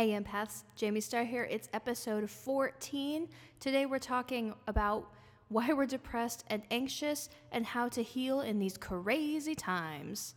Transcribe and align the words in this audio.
Hey 0.00 0.18
empaths, 0.18 0.62
Jamie 0.76 1.02
Star 1.02 1.24
here. 1.24 1.46
It's 1.50 1.68
episode 1.74 2.30
14. 2.30 3.28
Today 3.58 3.84
we're 3.84 3.98
talking 3.98 4.54
about 4.66 5.12
why 5.48 5.74
we're 5.74 5.84
depressed 5.84 6.42
and 6.46 6.62
anxious 6.70 7.28
and 7.52 7.66
how 7.66 7.90
to 7.90 8.02
heal 8.02 8.40
in 8.40 8.58
these 8.58 8.78
crazy 8.78 9.54
times. 9.54 10.36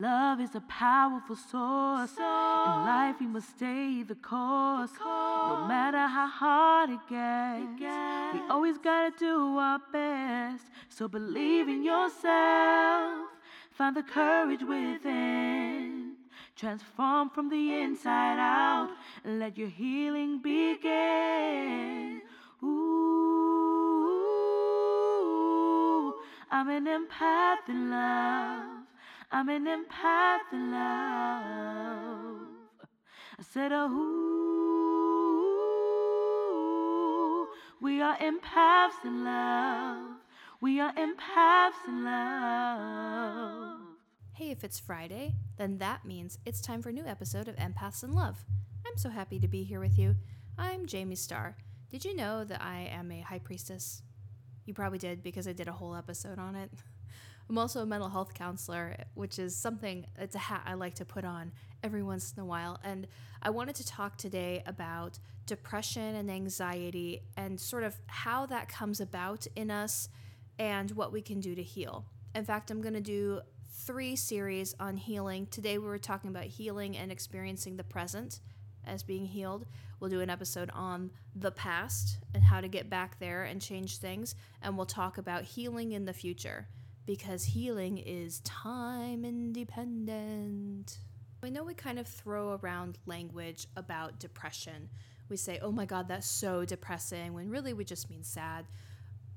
Love 0.00 0.40
is 0.40 0.54
a 0.54 0.62
powerful 0.70 1.36
source. 1.36 2.16
In 2.16 2.24
life, 2.24 3.16
we 3.20 3.26
must 3.26 3.54
stay 3.54 4.02
the 4.04 4.14
course. 4.14 4.92
No 4.98 5.66
matter 5.68 5.98
how 5.98 6.26
hard 6.26 6.88
it 6.88 7.06
gets, 7.06 7.82
we 8.32 8.40
always 8.48 8.78
gotta 8.78 9.12
do 9.18 9.58
our 9.58 9.80
best. 9.92 10.64
So 10.88 11.08
believe 11.08 11.68
in 11.68 11.84
yourself. 11.84 13.28
Find 13.70 13.94
the 13.94 14.02
courage 14.02 14.62
within. 14.62 15.93
Transform 16.56 17.30
from 17.30 17.48
the 17.50 17.80
inside 17.80 18.38
out 18.38 18.90
and 19.24 19.38
let 19.38 19.58
your 19.58 19.68
healing 19.68 20.38
begin. 20.38 22.22
Ooh, 22.62 23.04
I'm 26.50 26.68
an 26.68 26.86
empath 26.86 27.68
in 27.68 27.90
love. 27.90 28.84
I'm 29.32 29.48
an 29.48 29.64
empath 29.66 30.52
in 30.52 30.70
love. 30.70 32.46
I 33.36 33.42
said, 33.42 33.72
ooh, 33.72 34.24
we 37.80 38.00
are 38.00 38.16
empaths 38.18 39.04
in 39.04 39.24
love. 39.24 40.20
We 40.60 40.80
are 40.80 40.92
empaths 40.94 41.88
in 41.88 42.04
love. 42.04 43.83
Hey, 44.36 44.50
if 44.50 44.64
it's 44.64 44.80
Friday, 44.80 45.36
then 45.58 45.78
that 45.78 46.04
means 46.04 46.40
it's 46.44 46.60
time 46.60 46.82
for 46.82 46.88
a 46.88 46.92
new 46.92 47.06
episode 47.06 47.46
of 47.46 47.54
Empaths 47.54 48.02
in 48.02 48.14
Love. 48.14 48.44
I'm 48.84 48.96
so 48.96 49.08
happy 49.08 49.38
to 49.38 49.46
be 49.46 49.62
here 49.62 49.78
with 49.78 49.96
you. 49.96 50.16
I'm 50.58 50.86
Jamie 50.86 51.14
Starr. 51.14 51.56
Did 51.88 52.04
you 52.04 52.16
know 52.16 52.42
that 52.42 52.60
I 52.60 52.90
am 52.90 53.12
a 53.12 53.20
high 53.20 53.38
priestess? 53.38 54.02
You 54.66 54.74
probably 54.74 54.98
did 54.98 55.22
because 55.22 55.46
I 55.46 55.52
did 55.52 55.68
a 55.68 55.72
whole 55.72 55.94
episode 55.94 56.40
on 56.40 56.56
it. 56.56 56.68
I'm 57.48 57.58
also 57.58 57.80
a 57.82 57.86
mental 57.86 58.08
health 58.08 58.34
counselor, 58.34 58.96
which 59.14 59.38
is 59.38 59.54
something, 59.54 60.04
it's 60.18 60.34
a 60.34 60.40
hat 60.40 60.62
I 60.66 60.74
like 60.74 60.94
to 60.96 61.04
put 61.04 61.24
on 61.24 61.52
every 61.84 62.02
once 62.02 62.34
in 62.36 62.42
a 62.42 62.44
while. 62.44 62.80
And 62.82 63.06
I 63.40 63.50
wanted 63.50 63.76
to 63.76 63.86
talk 63.86 64.18
today 64.18 64.64
about 64.66 65.16
depression 65.46 66.16
and 66.16 66.28
anxiety 66.28 67.22
and 67.36 67.60
sort 67.60 67.84
of 67.84 67.94
how 68.06 68.46
that 68.46 68.68
comes 68.68 69.00
about 69.00 69.46
in 69.54 69.70
us 69.70 70.08
and 70.58 70.90
what 70.90 71.12
we 71.12 71.22
can 71.22 71.38
do 71.38 71.54
to 71.54 71.62
heal. 71.62 72.04
In 72.34 72.44
fact, 72.44 72.72
I'm 72.72 72.82
going 72.82 72.94
to 72.94 73.00
do 73.00 73.42
three 73.74 74.14
series 74.16 74.74
on 74.78 74.96
healing. 74.96 75.46
Today 75.50 75.78
we 75.78 75.86
were 75.86 75.98
talking 75.98 76.30
about 76.30 76.44
healing 76.44 76.96
and 76.96 77.10
experiencing 77.10 77.76
the 77.76 77.84
present 77.84 78.40
as 78.86 79.02
being 79.02 79.26
healed. 79.26 79.66
We'll 79.98 80.10
do 80.10 80.20
an 80.20 80.30
episode 80.30 80.70
on 80.72 81.10
the 81.34 81.50
past 81.50 82.18
and 82.34 82.42
how 82.42 82.60
to 82.60 82.68
get 82.68 82.88
back 82.88 83.18
there 83.18 83.44
and 83.44 83.60
change 83.60 83.98
things. 83.98 84.36
And 84.62 84.76
we'll 84.76 84.86
talk 84.86 85.18
about 85.18 85.42
healing 85.42 85.92
in 85.92 86.04
the 86.04 86.12
future 86.12 86.68
because 87.04 87.44
healing 87.44 87.98
is 87.98 88.40
time 88.40 89.24
independent. 89.24 90.98
I 91.42 91.50
know 91.50 91.64
we 91.64 91.74
kind 91.74 91.98
of 91.98 92.06
throw 92.06 92.58
around 92.62 92.98
language 93.06 93.66
about 93.76 94.18
depression. 94.18 94.88
We 95.28 95.36
say, 95.36 95.58
oh 95.60 95.72
my 95.72 95.84
God, 95.84 96.08
that's 96.08 96.26
so 96.26 96.64
depressing, 96.64 97.34
when 97.34 97.50
really 97.50 97.74
we 97.74 97.84
just 97.84 98.08
mean 98.08 98.22
sad. 98.22 98.66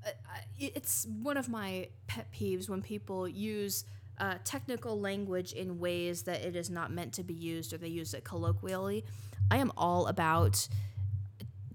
Uh, 0.05 0.11
it's 0.57 1.05
one 1.21 1.35
of 1.37 1.49
my 1.49 1.89
pet 2.05 2.31
peeves 2.31 2.69
when 2.69 2.81
people 2.81 3.27
use 3.27 3.83
uh, 4.19 4.35
technical 4.43 4.99
language 4.99 5.53
in 5.53 5.79
ways 5.79 6.23
that 6.23 6.43
it 6.43 6.55
is 6.55 6.69
not 6.69 6.91
meant 6.91 7.13
to 7.13 7.23
be 7.23 7.33
used 7.33 7.73
or 7.73 7.77
they 7.77 7.87
use 7.87 8.13
it 8.13 8.23
colloquially. 8.23 9.05
I 9.51 9.57
am 9.57 9.71
all 9.77 10.07
about 10.07 10.67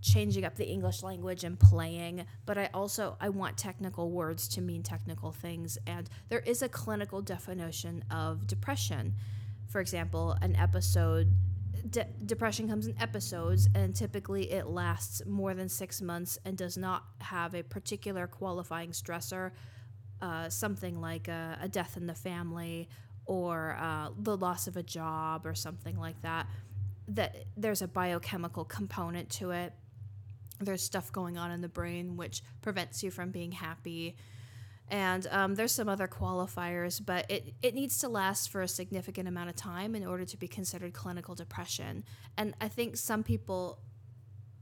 changing 0.01 0.45
up 0.45 0.57
the 0.57 0.67
English 0.67 1.03
language 1.03 1.45
and 1.45 1.59
playing, 1.59 2.27
but 2.45 2.59
I 2.59 2.69
also 2.75 3.17
I 3.21 3.29
want 3.29 3.57
technical 3.57 4.11
words 4.11 4.49
to 4.49 4.61
mean 4.61 4.83
technical 4.83 5.33
things 5.33 5.79
and 5.87 6.11
there 6.29 6.41
is 6.41 6.63
a 6.63 6.69
clinical 6.69 7.23
definition 7.23 8.05
of 8.11 8.47
depression. 8.47 9.15
For 9.69 9.81
example, 9.81 10.37
an 10.43 10.57
episode 10.57 11.33
de- 11.89 12.07
depression 12.27 12.69
comes 12.69 12.87
in 12.89 13.01
episodes 13.01 13.69
and 13.75 13.95
typically 13.95 14.51
it 14.51 14.67
lasts 14.67 15.23
more 15.25 15.55
than 15.55 15.69
6 15.69 16.03
months 16.03 16.39
and 16.45 16.59
does 16.59 16.77
not 16.77 17.05
have 17.21 17.55
a 17.55 17.63
particular 17.63 18.27
qualifying 18.27 18.91
stressor, 18.91 19.53
uh, 20.23 20.49
something 20.49 21.01
like 21.01 21.29
a, 21.29 21.59
a, 21.61 21.69
death 21.69 21.99
in 21.99 22.07
the 22.07 22.15
family 22.15 22.89
or 23.27 23.77
uh, 23.79 24.09
the 24.17 24.37
loss 24.37 24.67
of 24.67 24.77
a 24.77 24.83
job 24.83 25.45
or 25.45 25.55
something 25.55 25.99
like 25.99 26.21
that 26.23 26.47
that 27.09 27.45
there's 27.57 27.83
a 27.83 27.89
biochemical 27.89 28.65
component 28.65 29.29
to 29.29 29.51
it 29.51 29.75
there's 30.65 30.83
stuff 30.83 31.13
going 31.13 31.39
on 31.39 31.51
in 31.51 31.61
the 31.61 31.69
brain 31.69 32.17
which 32.17 32.43
prevents 32.61 33.03
you 33.03 33.11
from 33.11 33.31
being 33.31 33.53
happy. 33.53 34.17
And 34.89 35.27
um, 35.31 35.55
there's 35.55 35.73
some 35.73 35.89
other 35.89 36.07
qualifiers, 36.07 37.01
but 37.05 37.31
it, 37.31 37.55
it 37.63 37.75
needs 37.75 37.99
to 37.99 38.09
last 38.09 38.51
for 38.51 38.61
a 38.61 38.69
significant 38.69 39.27
amount 39.27 39.49
of 39.49 39.57
time 39.57 39.95
in 39.95 40.05
order 40.07 40.25
to 40.25 40.37
be 40.37 40.47
considered 40.47 40.93
clinical 40.93 41.35
depression. 41.35 42.05
And 42.37 42.55
I 42.61 42.69
think 42.69 42.97
some 42.97 43.23
people, 43.23 43.79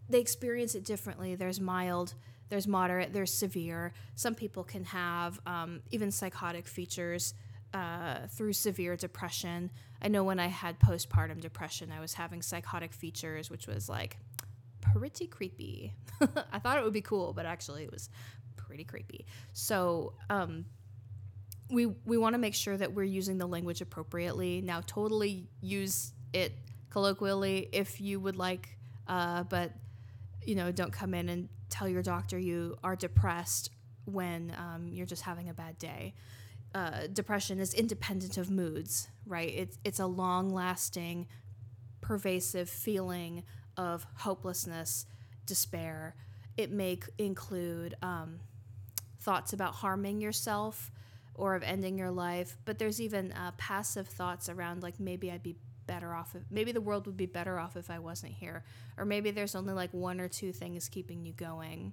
they 0.08 0.20
experience 0.20 0.74
it 0.74 0.84
differently. 0.84 1.34
There's 1.34 1.60
mild, 1.60 2.14
there's 2.50 2.66
moderate, 2.66 3.12
there's 3.12 3.32
severe. 3.32 3.92
Some 4.16 4.34
people 4.34 4.64
can 4.64 4.84
have 4.84 5.40
um, 5.46 5.80
even 5.90 6.10
psychotic 6.10 6.68
features 6.68 7.34
uh, 7.72 8.26
through 8.28 8.52
severe 8.52 8.96
depression. 8.96 9.70
I 10.02 10.08
know 10.08 10.24
when 10.24 10.40
I 10.40 10.48
had 10.48 10.78
postpartum 10.80 11.40
depression, 11.40 11.92
I 11.96 12.00
was 12.00 12.14
having 12.14 12.42
psychotic 12.42 12.92
features, 12.92 13.50
which 13.50 13.66
was 13.66 13.88
like 13.88 14.18
pretty 14.80 15.26
creepy. 15.26 15.94
I 16.52 16.58
thought 16.58 16.76
it 16.78 16.84
would 16.84 16.92
be 16.92 17.00
cool, 17.00 17.32
but 17.32 17.46
actually 17.46 17.84
it 17.84 17.92
was 17.92 18.10
pretty 18.56 18.84
creepy. 18.84 19.24
So, 19.52 20.14
um, 20.28 20.66
we 21.70 21.86
we 21.86 22.18
want 22.18 22.34
to 22.34 22.38
make 22.38 22.56
sure 22.56 22.76
that 22.76 22.94
we're 22.94 23.04
using 23.04 23.38
the 23.38 23.46
language 23.46 23.80
appropriately. 23.80 24.60
Now, 24.60 24.82
totally 24.84 25.46
use 25.60 26.12
it 26.32 26.52
colloquially 26.90 27.68
if 27.72 28.00
you 28.00 28.18
would 28.18 28.36
like, 28.36 28.76
uh, 29.06 29.44
but 29.44 29.72
you 30.44 30.54
know, 30.54 30.72
don't 30.72 30.92
come 30.92 31.14
in 31.14 31.28
and 31.28 31.48
tell 31.68 31.88
your 31.88 32.02
doctor 32.02 32.38
you 32.38 32.76
are 32.82 32.96
depressed 32.96 33.70
when 34.04 34.54
um, 34.56 34.88
you're 34.88 35.06
just 35.06 35.22
having 35.22 35.48
a 35.48 35.54
bad 35.54 35.78
day. 35.78 36.14
Uh, 36.74 37.06
depression 37.12 37.58
is 37.58 37.74
independent 37.74 38.36
of 38.36 38.50
moods, 38.50 39.08
right? 39.26 39.48
It's 39.48 39.78
it's 39.84 39.98
a 39.98 40.06
long 40.06 40.50
lasting, 40.50 41.26
pervasive 42.00 42.68
feeling 42.68 43.42
of 43.76 44.06
hopelessness, 44.18 45.06
despair. 45.46 46.14
It 46.56 46.70
may 46.70 47.00
include 47.18 47.96
um, 48.02 48.40
thoughts 49.20 49.52
about 49.52 49.74
harming 49.74 50.20
yourself 50.20 50.90
or 51.34 51.54
of 51.54 51.62
ending 51.62 51.98
your 51.98 52.10
life, 52.10 52.56
but 52.64 52.78
there's 52.78 53.00
even 53.00 53.32
uh, 53.32 53.52
passive 53.56 54.06
thoughts 54.06 54.48
around 54.48 54.82
like 54.82 55.00
maybe 55.00 55.30
I'd 55.30 55.42
be 55.42 55.56
better 55.90 56.14
off 56.14 56.36
if 56.36 56.42
maybe 56.50 56.70
the 56.70 56.80
world 56.80 57.06
would 57.06 57.16
be 57.16 57.26
better 57.26 57.58
off 57.58 57.76
if 57.76 57.90
I 57.90 57.98
wasn't 57.98 58.32
here, 58.32 58.62
or 58.96 59.04
maybe 59.04 59.32
there's 59.32 59.56
only 59.56 59.74
like 59.74 59.92
one 59.92 60.20
or 60.20 60.28
two 60.28 60.52
things 60.52 60.88
keeping 60.88 61.24
you 61.24 61.32
going. 61.32 61.92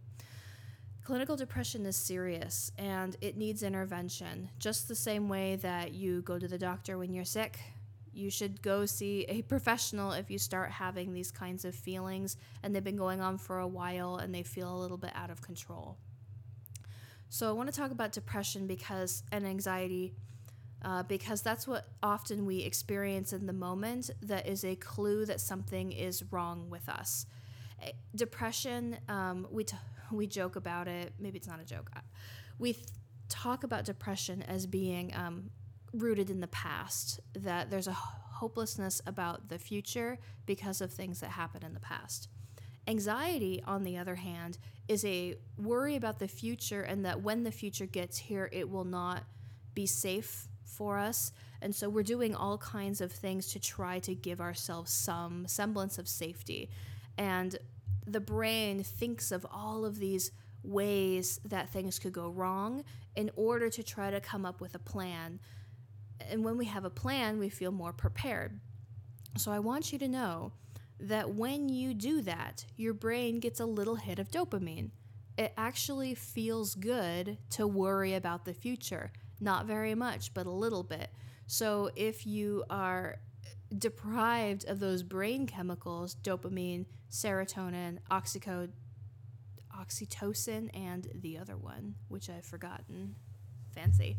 Clinical 1.03 1.35
depression 1.35 1.85
is 1.87 1.95
serious 1.95 2.71
and 2.77 3.15
it 3.21 3.37
needs 3.37 3.63
intervention, 3.63 4.49
just 4.59 4.87
the 4.87 4.95
same 4.95 5.29
way 5.29 5.55
that 5.55 5.93
you 5.93 6.21
go 6.21 6.37
to 6.37 6.47
the 6.47 6.59
doctor 6.59 6.99
when 6.99 7.11
you're 7.11 7.25
sick 7.25 7.59
you 8.17 8.31
should 8.31 8.61
go 8.61 8.85
see 8.85 9.25
a 9.29 9.41
professional 9.53 10.11
if 10.11 10.31
you 10.31 10.39
start 10.39 10.71
having 10.71 11.13
these 11.13 11.31
kinds 11.31 11.63
of 11.65 11.75
feelings 11.75 12.35
and 12.63 12.75
they've 12.75 12.83
been 12.83 12.97
going 12.97 13.21
on 13.21 13.37
for 13.37 13.59
a 13.59 13.67
while 13.67 14.17
and 14.17 14.33
they 14.33 14.43
feel 14.43 14.75
a 14.75 14.79
little 14.79 14.97
bit 14.97 15.11
out 15.15 15.29
of 15.29 15.41
control. 15.41 15.97
So, 17.29 17.49
I 17.49 17.51
want 17.51 17.71
to 17.71 17.77
talk 17.77 17.91
about 17.91 18.13
depression 18.13 18.67
because 18.67 19.21
and 19.31 19.45
anxiety 19.45 20.13
uh, 20.87 21.03
because 21.03 21.41
that's 21.41 21.67
what 21.67 21.85
often 22.01 22.45
we 22.45 22.59
experience 22.59 23.33
in 23.33 23.45
the 23.45 23.51
moment 23.51 24.09
that 24.21 24.47
is 24.47 24.63
a 24.63 24.73
clue 24.77 25.25
that 25.25 25.41
something 25.41 25.91
is 25.91 26.23
wrong 26.31 26.69
with 26.69 26.87
us. 26.87 27.25
Eh, 27.83 27.91
depression, 28.15 28.97
um, 29.09 29.45
we, 29.51 29.65
t- 29.65 29.75
we 30.13 30.25
joke 30.25 30.55
about 30.55 30.87
it, 30.87 31.11
maybe 31.19 31.37
it's 31.37 31.47
not 31.47 31.59
a 31.59 31.65
joke. 31.65 31.91
We 32.57 32.71
th- 32.71 32.87
talk 33.27 33.65
about 33.65 33.83
depression 33.83 34.41
as 34.43 34.65
being 34.65 35.13
um, 35.13 35.49
rooted 35.91 36.29
in 36.29 36.39
the 36.39 36.47
past, 36.47 37.19
that 37.33 37.69
there's 37.69 37.87
a 37.87 37.93
hopelessness 37.93 39.01
about 39.05 39.49
the 39.49 39.59
future 39.59 40.19
because 40.45 40.79
of 40.79 40.93
things 40.93 41.19
that 41.19 41.31
happened 41.31 41.65
in 41.65 41.73
the 41.73 41.81
past. 41.81 42.29
Anxiety, 42.87 43.61
on 43.67 43.83
the 43.83 43.97
other 43.97 44.15
hand, 44.15 44.57
is 44.87 45.03
a 45.03 45.35
worry 45.57 45.97
about 45.97 46.19
the 46.19 46.29
future 46.29 46.81
and 46.81 47.03
that 47.03 47.21
when 47.21 47.43
the 47.43 47.51
future 47.51 47.85
gets 47.85 48.17
here, 48.17 48.49
it 48.53 48.69
will 48.69 48.85
not 48.85 49.23
be 49.73 49.85
safe 49.85 50.47
for 50.67 50.97
us. 50.97 51.31
And 51.61 51.73
so 51.73 51.89
we're 51.89 52.03
doing 52.03 52.35
all 52.35 52.57
kinds 52.57 53.01
of 53.01 53.11
things 53.11 53.47
to 53.53 53.59
try 53.59 53.99
to 53.99 54.13
give 54.13 54.39
ourselves 54.39 54.91
some 54.91 55.47
semblance 55.47 55.97
of 55.97 56.07
safety. 56.07 56.69
And 57.17 57.57
the 58.05 58.19
brain 58.19 58.83
thinks 58.83 59.31
of 59.31 59.45
all 59.51 59.85
of 59.85 59.97
these 59.99 60.31
ways 60.63 61.39
that 61.45 61.69
things 61.69 61.97
could 61.97 62.13
go 62.13 62.29
wrong 62.29 62.83
in 63.15 63.31
order 63.35 63.69
to 63.69 63.83
try 63.83 64.11
to 64.11 64.19
come 64.19 64.45
up 64.45 64.61
with 64.61 64.75
a 64.75 64.79
plan 64.79 65.39
and 66.29 66.43
when 66.43 66.57
we 66.57 66.65
have 66.65 66.85
a 66.85 66.89
plan, 66.89 67.39
we 67.39 67.49
feel 67.49 67.71
more 67.71 67.93
prepared. 67.93 68.59
So 69.37 69.51
I 69.51 69.59
want 69.59 69.91
you 69.91 69.99
to 69.99 70.07
know 70.07 70.51
that 70.99 71.33
when 71.35 71.69
you 71.69 71.93
do 71.93 72.21
that, 72.21 72.65
your 72.75 72.93
brain 72.93 73.39
gets 73.39 73.59
a 73.59 73.65
little 73.65 73.95
hit 73.95 74.19
of 74.19 74.31
dopamine. 74.31 74.91
It 75.37 75.53
actually 75.55 76.15
feels 76.15 76.73
good 76.73 77.37
to 77.51 77.67
worry 77.67 78.15
about 78.15 78.45
the 78.45 78.53
future. 78.53 79.11
Not 79.39 79.65
very 79.65 79.95
much, 79.95 80.33
but 80.33 80.47
a 80.47 80.51
little 80.51 80.83
bit. 80.83 81.09
So 81.45 81.91
if 81.95 82.25
you 82.25 82.63
are 82.69 83.17
deprived 83.77 84.65
of 84.65 84.79
those 84.79 85.03
brain 85.03 85.45
chemicals, 85.47 86.15
dopamine, 86.23 86.85
serotonin, 87.11 87.99
oxyco- 88.09 88.69
oxytocin, 89.77 90.69
and 90.73 91.07
the 91.13 91.37
other 91.37 91.55
one, 91.57 91.95
which 92.07 92.29
I've 92.29 92.45
forgotten, 92.45 93.15
fancy, 93.73 94.17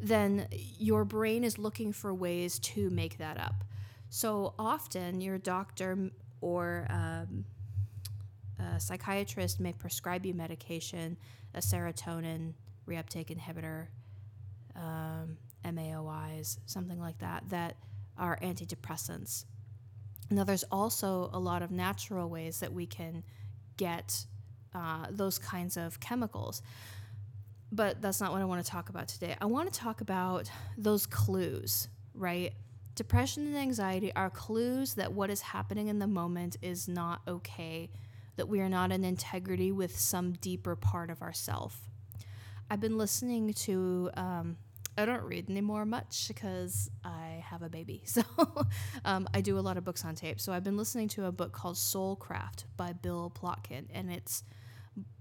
then 0.00 0.46
your 0.50 1.04
brain 1.04 1.44
is 1.44 1.58
looking 1.58 1.92
for 1.92 2.14
ways 2.14 2.58
to 2.60 2.88
make 2.90 3.18
that 3.18 3.38
up. 3.38 3.64
So 4.08 4.54
often, 4.58 5.20
your 5.20 5.38
doctor 5.38 6.10
or 6.40 6.86
um, 6.88 7.44
a 8.58 8.80
psychiatrist 8.80 9.60
may 9.60 9.72
prescribe 9.72 10.24
you 10.24 10.34
medication, 10.34 11.16
a 11.54 11.58
serotonin 11.58 12.54
reuptake 12.88 13.36
inhibitor, 13.36 13.86
um, 14.76 15.36
MAOIs, 15.64 16.58
something 16.66 16.98
like 16.98 17.18
that, 17.18 17.48
that 17.50 17.76
are 18.16 18.38
antidepressants. 18.42 19.44
Now, 20.30 20.44
there's 20.44 20.64
also 20.70 21.30
a 21.32 21.38
lot 21.38 21.62
of 21.62 21.70
natural 21.70 22.28
ways 22.28 22.60
that 22.60 22.72
we 22.72 22.86
can 22.86 23.24
get 23.76 24.26
uh, 24.74 25.06
those 25.10 25.38
kinds 25.38 25.76
of 25.76 25.98
chemicals. 26.00 26.62
But 27.72 28.00
that's 28.02 28.20
not 28.20 28.32
what 28.32 28.40
I 28.40 28.44
want 28.44 28.64
to 28.64 28.70
talk 28.70 28.88
about 28.88 29.08
today. 29.08 29.36
I 29.40 29.46
want 29.46 29.72
to 29.72 29.78
talk 29.78 30.00
about 30.00 30.50
those 30.76 31.06
clues, 31.06 31.88
right? 32.14 32.52
Depression 32.94 33.46
and 33.46 33.56
anxiety 33.56 34.12
are 34.14 34.30
clues 34.30 34.94
that 34.94 35.12
what 35.12 35.30
is 35.30 35.40
happening 35.40 35.88
in 35.88 35.98
the 35.98 36.06
moment 36.06 36.56
is 36.62 36.88
not 36.88 37.22
okay, 37.26 37.90
that 38.36 38.48
we 38.48 38.60
are 38.60 38.68
not 38.68 38.92
in 38.92 39.04
integrity 39.04 39.72
with 39.72 39.98
some 39.98 40.32
deeper 40.32 40.74
part 40.76 41.10
of 41.10 41.22
ourself. 41.22 41.89
I've 42.70 42.80
been 42.80 42.96
listening 42.96 43.52
to, 43.52 44.10
um, 44.14 44.56
I 44.96 45.04
don't 45.04 45.22
read 45.24 45.50
anymore 45.50 45.84
much 45.84 46.28
because 46.28 46.90
I 47.04 47.42
have 47.46 47.62
a 47.62 47.68
baby. 47.68 48.02
So 48.06 48.22
um, 49.04 49.28
I 49.34 49.40
do 49.40 49.58
a 49.58 49.60
lot 49.60 49.76
of 49.76 49.84
books 49.84 50.04
on 50.04 50.14
tape. 50.14 50.40
So 50.40 50.52
I've 50.52 50.64
been 50.64 50.76
listening 50.76 51.08
to 51.08 51.26
a 51.26 51.32
book 51.32 51.52
called 51.52 51.76
Soulcraft 51.76 52.64
by 52.76 52.92
Bill 52.92 53.32
Plotkin, 53.34 53.86
and 53.92 54.10
it's 54.10 54.44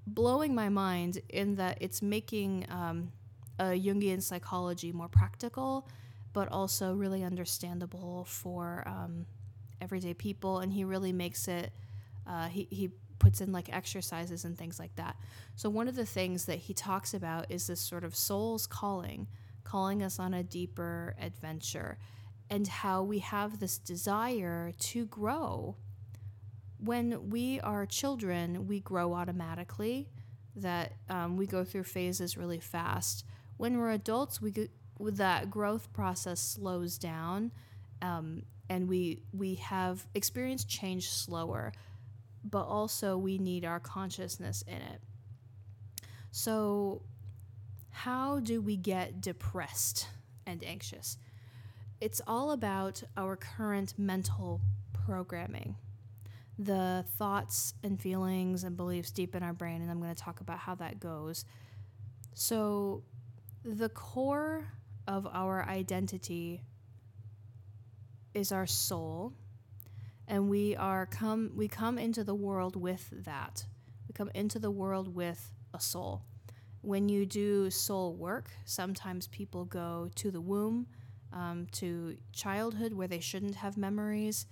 blowing 0.06 0.56
my 0.56 0.70
mind 0.70 1.22
in 1.30 1.56
that 1.56 1.78
it's 1.82 2.02
making 2.02 2.66
um, 2.70 3.12
a 3.60 3.66
Jungian 3.66 4.22
psychology 4.22 4.92
more 4.92 5.08
practical 5.08 5.88
but 6.34 6.52
also 6.52 6.94
really 6.94 7.24
understandable 7.24 8.26
for 8.26 8.84
um, 8.86 9.26
everyday 9.82 10.14
people. 10.14 10.60
And 10.60 10.72
he 10.72 10.84
really 10.84 11.12
makes 11.12 11.48
it, 11.48 11.72
uh, 12.28 12.48
he, 12.48 12.68
he 12.70 12.90
puts 13.20 13.42
in 13.42 13.52
like 13.52 13.72
exercises 13.72 14.46
and 14.46 14.58
things 14.58 14.80
like 14.80 14.96
that. 14.96 15.16
So, 15.56 15.70
one 15.70 15.88
of 15.88 15.96
the 15.96 16.06
things 16.06 16.46
that 16.46 16.60
he 16.60 16.74
talks 16.74 17.14
about 17.14 17.46
is 17.50 17.68
this 17.68 17.82
sort 17.82 18.04
of 18.04 18.16
soul's 18.16 18.66
calling, 18.66 19.28
calling 19.64 20.02
us 20.02 20.20
on 20.20 20.34
a 20.34 20.44
deeper 20.44 21.16
adventure, 21.20 21.98
and 22.50 22.68
how 22.68 23.04
we 23.04 23.20
have 23.20 23.60
this 23.60 23.78
desire 23.78 24.72
to 24.80 25.06
grow. 25.06 25.76
When 26.80 27.30
we 27.30 27.60
are 27.60 27.86
children, 27.86 28.68
we 28.68 28.80
grow 28.80 29.14
automatically, 29.14 30.10
that 30.56 30.94
um, 31.10 31.38
we 31.38 31.46
go 31.46 31.64
through 31.64 31.84
phases 31.84 32.38
really 32.38 32.60
fast. 32.60 33.26
When 33.58 33.78
we're 33.78 33.92
adults, 33.92 34.42
we, 34.42 34.54
that 35.00 35.50
growth 35.50 35.92
process 35.94 36.40
slows 36.40 36.98
down 36.98 37.52
um, 38.02 38.44
and 38.70 38.88
we 38.88 39.24
we 39.34 39.56
have 39.56 40.06
experienced 40.14 40.70
change 40.70 41.10
slower 41.10 41.74
but 42.44 42.64
also 42.64 43.18
we 43.18 43.38
need 43.38 43.66
our 43.66 43.80
consciousness 43.80 44.64
in 44.68 44.76
it. 44.76 45.02
So 46.32 47.02
how 47.90 48.40
do 48.40 48.62
we 48.62 48.78
get 48.78 49.22
depressed 49.22 50.08
and 50.46 50.64
anxious? 50.64 51.18
It's 52.00 52.22
all 52.28 52.52
about 52.52 53.04
our 53.18 53.36
current 53.36 53.94
mental 53.98 54.62
programming. 55.06 55.76
The 56.58 57.06
thoughts 57.18 57.74
and 57.84 58.00
feelings 58.00 58.64
and 58.64 58.78
beliefs 58.78 59.12
deep 59.12 59.36
in 59.36 59.44
our 59.44 59.54
brain 59.54 59.82
and 59.82 59.90
i'm 59.90 60.02
going 60.02 60.14
to 60.14 60.22
talk 60.22 60.42
about 60.42 60.60
how 60.60 60.76
that 60.76 61.00
goes. 61.00 61.46
So 62.34 63.04
the 63.64 63.90
core 63.90 64.68
of 65.08 65.28
our 65.28 65.64
identity 65.68 66.62
is 68.34 68.52
our 68.52 68.68
soul 68.68 69.34
and 70.30 70.48
we 70.48 70.76
are 70.76 71.08
come 71.08 71.52
we 71.56 71.68
come 71.68 71.98
into 71.98 72.24
the 72.24 72.36
world 72.36 72.76
with 72.76 73.10
that. 73.26 73.66
We 74.08 74.14
come 74.14 74.32
into 74.34 74.60
the 74.60 74.72
world 74.72 75.14
with 75.14 75.52
a 75.74 75.80
soul. 75.80 76.24
When 76.82 77.10
you 77.10 77.26
do 77.26 77.70
soul 77.70 78.16
work 78.16 78.52
sometimes 78.64 79.28
people 79.28 79.66
go 79.66 80.10
to 80.16 80.32
the 80.32 80.40
womb 80.40 80.88
um, 81.34 81.68
to 81.74 82.16
childhood 82.32 82.94
where 82.94 83.08
they 83.08 83.20
shouldn't 83.20 83.56
have 83.56 83.76
memories 83.78 84.46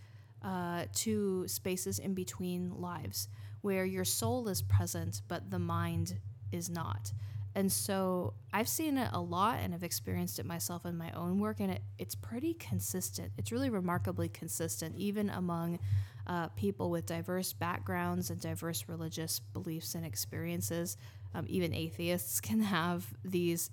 uh, 0.44 0.86
to 0.94 1.48
spaces 1.48 2.00
in 2.00 2.14
between 2.14 2.72
lives 2.80 3.30
where 3.62 3.86
your 3.86 4.06
soul 4.06 4.48
is 4.50 4.62
present 4.62 5.22
but 5.28 5.50
the 5.50 5.60
mind 5.60 6.20
is 6.52 6.70
not 6.70 7.12
and 7.58 7.72
so 7.72 8.36
I've 8.54 8.68
seen 8.68 9.00
it 9.00 9.10
a 9.14 9.20
lot 9.20 9.58
and 9.62 9.74
I've 9.74 9.82
experienced 9.82 10.38
it 10.38 10.46
myself 10.46 10.86
in 10.86 10.96
my 10.96 11.10
own 11.14 11.40
work, 11.40 11.60
and 11.60 11.72
it, 11.72 11.82
it's 11.98 12.14
pretty 12.14 12.54
consistent. 12.54 13.32
It's 13.36 13.52
really 13.52 13.72
remarkably 13.72 14.30
consistent, 14.30 14.96
even 14.96 15.32
among 15.32 15.80
uh, 16.28 16.50
people 16.50 16.92
with 16.92 17.08
diverse 17.08 17.54
backgrounds 17.54 18.30
and 18.30 18.40
diverse 18.40 18.86
religious 18.88 19.40
beliefs 19.40 19.96
and 19.96 20.06
experiences. 20.06 20.98
Um, 21.34 21.46
even 21.50 21.74
atheists 21.74 22.40
can 22.42 22.62
have 22.62 23.08
these 23.26 23.72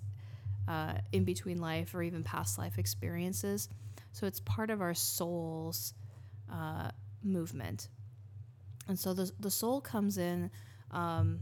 uh, 0.67 0.95
in 1.11 1.23
between 1.23 1.61
life 1.61 1.93
or 1.93 2.01
even 2.01 2.23
past 2.23 2.57
life 2.57 2.79
experiences. 2.79 3.69
So 4.13 4.25
it's 4.25 4.39
part 4.39 4.71
of 4.71 4.81
our 4.81 4.95
soul's 4.95 5.93
uh, 6.51 6.89
movement. 7.21 7.89
And 8.87 8.97
so 8.97 9.13
the, 9.13 9.31
the 9.39 9.51
soul 9.51 9.79
comes 9.79 10.17
in. 10.17 10.49
Um, 10.89 11.41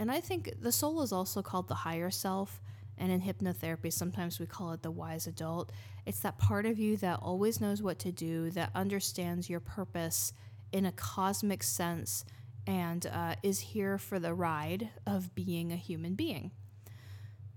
and 0.00 0.10
I 0.10 0.18
think 0.18 0.54
the 0.62 0.72
soul 0.72 1.02
is 1.02 1.12
also 1.12 1.42
called 1.42 1.68
the 1.68 1.74
higher 1.74 2.10
self. 2.10 2.62
And 2.96 3.12
in 3.12 3.20
hypnotherapy, 3.20 3.92
sometimes 3.92 4.40
we 4.40 4.46
call 4.46 4.72
it 4.72 4.82
the 4.82 4.90
wise 4.90 5.26
adult. 5.26 5.72
It's 6.06 6.20
that 6.20 6.38
part 6.38 6.64
of 6.64 6.78
you 6.78 6.96
that 6.98 7.18
always 7.20 7.60
knows 7.60 7.82
what 7.82 7.98
to 8.00 8.10
do, 8.10 8.50
that 8.50 8.70
understands 8.74 9.50
your 9.50 9.60
purpose 9.60 10.32
in 10.72 10.86
a 10.86 10.92
cosmic 10.92 11.62
sense, 11.62 12.24
and 12.66 13.04
uh, 13.06 13.34
is 13.42 13.60
here 13.60 13.98
for 13.98 14.18
the 14.18 14.32
ride 14.32 14.88
of 15.06 15.34
being 15.34 15.70
a 15.70 15.76
human 15.76 16.14
being. 16.14 16.50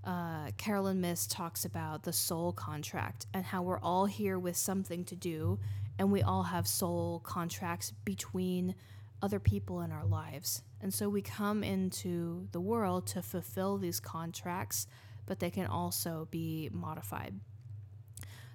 Uh, 0.03 0.51
Caroline 0.57 0.99
Myss 0.99 1.27
talks 1.27 1.63
about 1.63 2.03
the 2.03 2.13
soul 2.13 2.51
contract 2.51 3.25
and 3.33 3.45
how 3.45 3.61
we're 3.61 3.79
all 3.79 4.05
here 4.05 4.37
with 4.37 4.57
something 4.57 5.05
to 5.05 5.15
do, 5.15 5.59
and 5.97 6.11
we 6.11 6.21
all 6.21 6.43
have 6.43 6.67
soul 6.67 7.21
contracts 7.23 7.91
between 8.03 8.75
other 9.23 9.39
people 9.39 9.81
in 9.81 9.91
our 9.91 10.05
lives. 10.05 10.61
And 10.81 10.93
so 10.93 11.07
we 11.07 11.21
come 11.21 11.63
into 11.63 12.49
the 12.51 12.59
world 12.59 13.07
to 13.07 13.21
fulfill 13.21 13.77
these 13.77 14.01
contracts, 14.01 14.85
but 15.25 15.39
they 15.39 15.49
can 15.49 15.65
also 15.65 16.27
be 16.29 16.69
modified. 16.73 17.39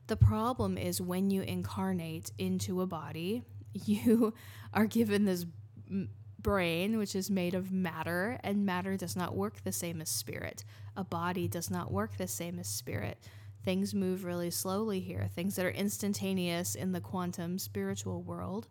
The 0.09 0.17
problem 0.17 0.77
is 0.77 1.01
when 1.01 1.31
you 1.31 1.41
incarnate 1.41 2.31
into 2.39 2.83
a 2.83 2.87
body, 2.87 3.43
you 3.73 4.35
are 4.75 4.85
given 4.85 5.25
this 5.25 5.47
brain, 6.39 6.99
which 6.99 7.17
is 7.17 7.31
made 7.31 7.55
of 7.55 7.73
matter, 7.73 8.39
and 8.45 8.67
matter 8.67 8.97
does 8.99 9.17
not 9.17 9.35
work 9.35 9.65
the 9.65 9.73
same 9.73 10.03
as 10.03 10.11
spirit. 10.11 10.65
A 10.97 11.03
body 11.03 11.49
does 11.49 11.71
not 11.71 11.91
work 11.91 12.19
the 12.19 12.29
same 12.29 12.59
as 12.59 12.69
spirit. 12.69 13.19
Things 13.65 13.95
move 13.95 14.25
really 14.25 14.51
slowly 14.51 15.01
here. 15.01 15.29
Things 15.35 15.57
that 15.57 15.65
are 15.65 15.71
instantaneous 15.71 16.75
in 16.75 16.93
the 16.93 17.01
quantum 17.01 17.59
spiritual 17.59 18.23
world 18.23 18.69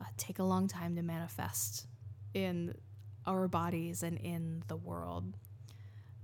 uh, 0.00 0.04
take 0.16 0.38
a 0.38 0.44
long 0.44 0.68
time 0.68 0.96
to 0.96 1.02
manifest 1.02 1.86
in 2.34 2.74
our 3.26 3.48
bodies 3.48 4.02
and 4.02 4.18
in 4.18 4.62
the 4.68 4.76
world. 4.76 5.34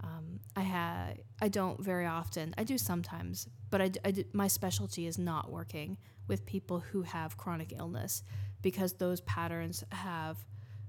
Um, 0.03 0.41
I 0.55 0.63
ha- 0.63 1.13
I 1.41 1.49
don't 1.49 1.83
very 1.83 2.07
often. 2.07 2.55
I 2.59 2.65
do 2.65 2.79
sometimes, 2.79 3.49
but 3.71 3.81
I 3.81 3.93
my 4.33 4.49
specialty 4.49 5.07
is 5.07 5.19
not 5.19 5.51
working 5.51 5.97
with 6.29 6.45
people 6.47 6.81
who 6.81 7.03
have 7.03 7.37
chronic 7.37 7.73
illness 7.77 8.23
because 8.63 8.95
those 8.95 9.21
patterns 9.23 9.85
have 9.91 10.37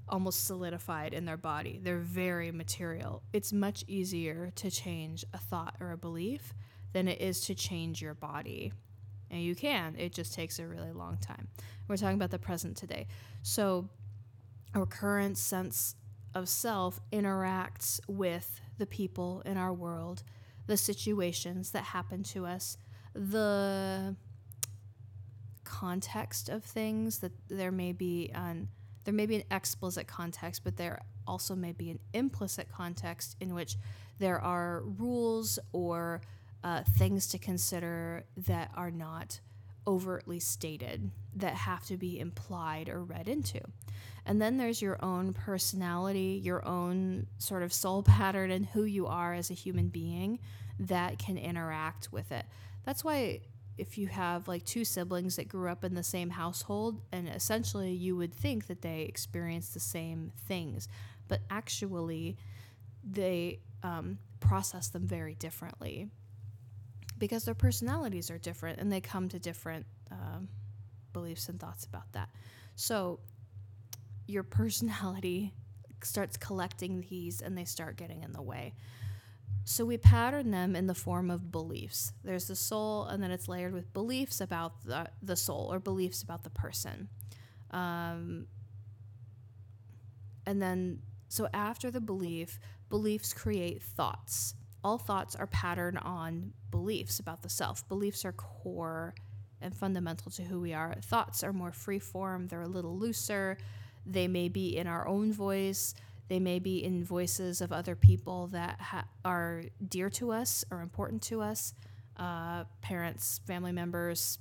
almost 0.09 0.45
solidified 0.45 1.13
in 1.13 1.25
their 1.25 1.37
body. 1.37 1.79
They're 1.81 1.99
very 1.99 2.51
material. 2.51 3.23
It's 3.33 3.51
much 3.51 3.83
easier 3.87 4.51
to 4.55 4.71
change 4.71 5.25
a 5.33 5.37
thought 5.37 5.75
or 5.79 5.91
a 5.91 5.97
belief 5.97 6.53
than 6.93 7.07
it 7.07 7.21
is 7.21 7.41
to 7.41 7.55
change 7.55 8.01
your 8.01 8.13
body. 8.13 8.71
And 9.29 9.41
you 9.41 9.55
can, 9.55 9.95
it 9.97 10.13
just 10.13 10.33
takes 10.33 10.59
a 10.59 10.67
really 10.67 10.91
long 10.91 11.17
time. 11.17 11.47
We're 11.87 11.97
talking 11.97 12.15
about 12.15 12.31
the 12.31 12.39
present 12.39 12.77
today. 12.77 13.07
So, 13.41 13.89
our 14.75 14.85
current 14.85 15.37
sense 15.37 15.95
of 16.33 16.47
self 16.49 16.99
interacts 17.11 17.99
with 18.07 18.61
the 18.77 18.85
people 18.85 19.41
in 19.45 19.57
our 19.57 19.73
world, 19.73 20.23
the 20.67 20.77
situations 20.77 21.71
that 21.71 21.83
happen 21.83 22.23
to 22.23 22.45
us, 22.45 22.77
the 23.13 24.15
context 25.63 26.47
of 26.47 26.63
things 26.63 27.19
that 27.19 27.31
there 27.49 27.71
may 27.71 27.91
be 27.91 28.31
an 28.33 28.69
there 29.03 29.13
may 29.13 29.25
be 29.25 29.37
an 29.37 29.43
explicit 29.51 30.05
context, 30.05 30.65
but 30.65 30.75
there 30.75 30.99
also 31.25 31.55
may 31.55 31.71
be 31.71 31.89
an 31.89 31.99
implicit 32.13 32.67
context 32.69 33.37
in 33.39 33.53
which 33.53 33.77
there 34.19 34.37
are 34.37 34.81
rules 34.81 35.59
or 35.71 36.19
uh, 36.63 36.83
things 36.97 37.27
to 37.27 37.37
consider 37.37 38.25
that 38.35 38.71
are 38.75 38.91
not 38.91 39.39
overtly 39.87 40.39
stated 40.39 41.09
that 41.35 41.53
have 41.53 41.85
to 41.85 41.95
be 41.95 42.19
implied 42.19 42.89
or 42.89 43.03
read 43.03 43.29
into. 43.29 43.61
And 44.25 44.41
then 44.41 44.57
there's 44.57 44.81
your 44.81 45.03
own 45.03 45.33
personality, 45.33 46.41
your 46.43 46.67
own 46.67 47.27
sort 47.37 47.63
of 47.63 47.71
soul 47.71 48.03
pattern, 48.03 48.51
and 48.51 48.65
who 48.65 48.83
you 48.83 49.07
are 49.07 49.33
as 49.33 49.49
a 49.49 49.53
human 49.53 49.87
being 49.87 50.39
that 50.79 51.17
can 51.17 51.37
interact 51.37 52.11
with 52.11 52.31
it. 52.31 52.45
That's 52.85 53.03
why 53.03 53.41
if 53.77 53.97
you 53.97 54.07
have 54.07 54.47
like 54.47 54.65
two 54.65 54.83
siblings 54.83 55.35
that 55.35 55.47
grew 55.47 55.69
up 55.69 55.83
in 55.83 55.93
the 55.93 56.03
same 56.03 56.31
household, 56.31 57.01
and 57.11 57.29
essentially 57.29 57.91
you 57.91 58.17
would 58.17 58.33
think 58.33 58.67
that 58.67 58.81
they 58.81 59.01
experience 59.03 59.69
the 59.69 59.79
same 59.79 60.31
things, 60.47 60.87
but 61.27 61.41
actually 61.49 62.37
they 63.03 63.59
um, 63.83 64.17
process 64.39 64.89
them 64.89 65.07
very 65.07 65.35
differently 65.35 66.09
because 67.17 67.45
their 67.45 67.55
personalities 67.55 68.29
are 68.29 68.37
different 68.37 68.79
and 68.79 68.91
they 68.91 69.01
come 69.01 69.29
to 69.29 69.39
different 69.39 69.85
um, 70.11 70.47
beliefs 71.13 71.49
and 71.49 71.59
thoughts 71.59 71.85
about 71.85 72.11
that. 72.13 72.29
So 72.75 73.19
your 74.27 74.43
personality 74.43 75.53
starts 76.03 76.37
collecting 76.37 77.05
these 77.09 77.41
and 77.41 77.57
they 77.57 77.65
start 77.65 77.97
getting 77.97 78.23
in 78.23 78.33
the 78.33 78.41
way. 78.41 78.73
So 79.63 79.83
we 79.83 79.97
pattern 79.97 80.51
them 80.51 80.75
in 80.75 80.87
the 80.87 80.95
form 80.95 81.29
of 81.29 81.51
beliefs. 81.51 82.13
There's 82.23 82.47
the 82.47 82.55
soul, 82.55 83.03
and 83.03 83.21
then 83.21 83.31
it's 83.31 83.49
layered 83.49 83.73
with 83.73 83.91
beliefs 83.91 84.39
about 84.39 84.85
the, 84.85 85.09
the 85.21 85.35
soul 85.35 85.69
or 85.69 85.79
beliefs 85.79 86.21
about 86.21 86.43
the 86.43 86.49
person. 86.49 87.09
Um, 87.71 88.47
and 90.45 90.61
then, 90.61 90.99
so 91.27 91.49
after 91.53 91.91
the 91.91 91.99
belief, 91.99 92.61
beliefs 92.89 93.33
create 93.33 93.83
thoughts. 93.83 94.55
All 94.83 94.97
thoughts 94.97 95.35
are 95.35 95.47
patterned 95.47 95.99
on 95.99 96.53
beliefs 96.71 97.19
about 97.19 97.41
the 97.41 97.49
self. 97.49 97.87
Beliefs 97.87 98.23
are 98.25 98.31
core 98.31 99.13
and 99.61 99.75
fundamental 99.75 100.31
to 100.31 100.43
who 100.43 100.61
we 100.61 100.73
are. 100.73 100.95
Thoughts 101.03 101.43
are 101.43 101.53
more 101.53 101.71
free 101.71 101.99
form, 101.99 102.47
they're 102.47 102.61
a 102.61 102.67
little 102.67 102.97
looser. 102.97 103.57
They 104.05 104.27
may 104.27 104.47
be 104.47 104.77
in 104.77 104.87
our 104.87 105.05
own 105.07 105.33
voice, 105.33 105.93
they 106.29 106.39
may 106.39 106.59
be 106.59 106.83
in 106.83 107.03
voices 107.03 107.61
of 107.61 107.73
other 107.73 107.95
people 107.95 108.47
that 108.47 108.79
ha- 108.79 109.07
are 109.25 109.63
dear 109.85 110.09
to 110.11 110.31
us 110.31 110.63
or 110.71 110.81
important 110.81 111.21
to 111.23 111.41
us 111.41 111.73
uh, 112.17 112.63
parents, 112.81 113.41
family 113.45 113.71
members, 113.71 114.39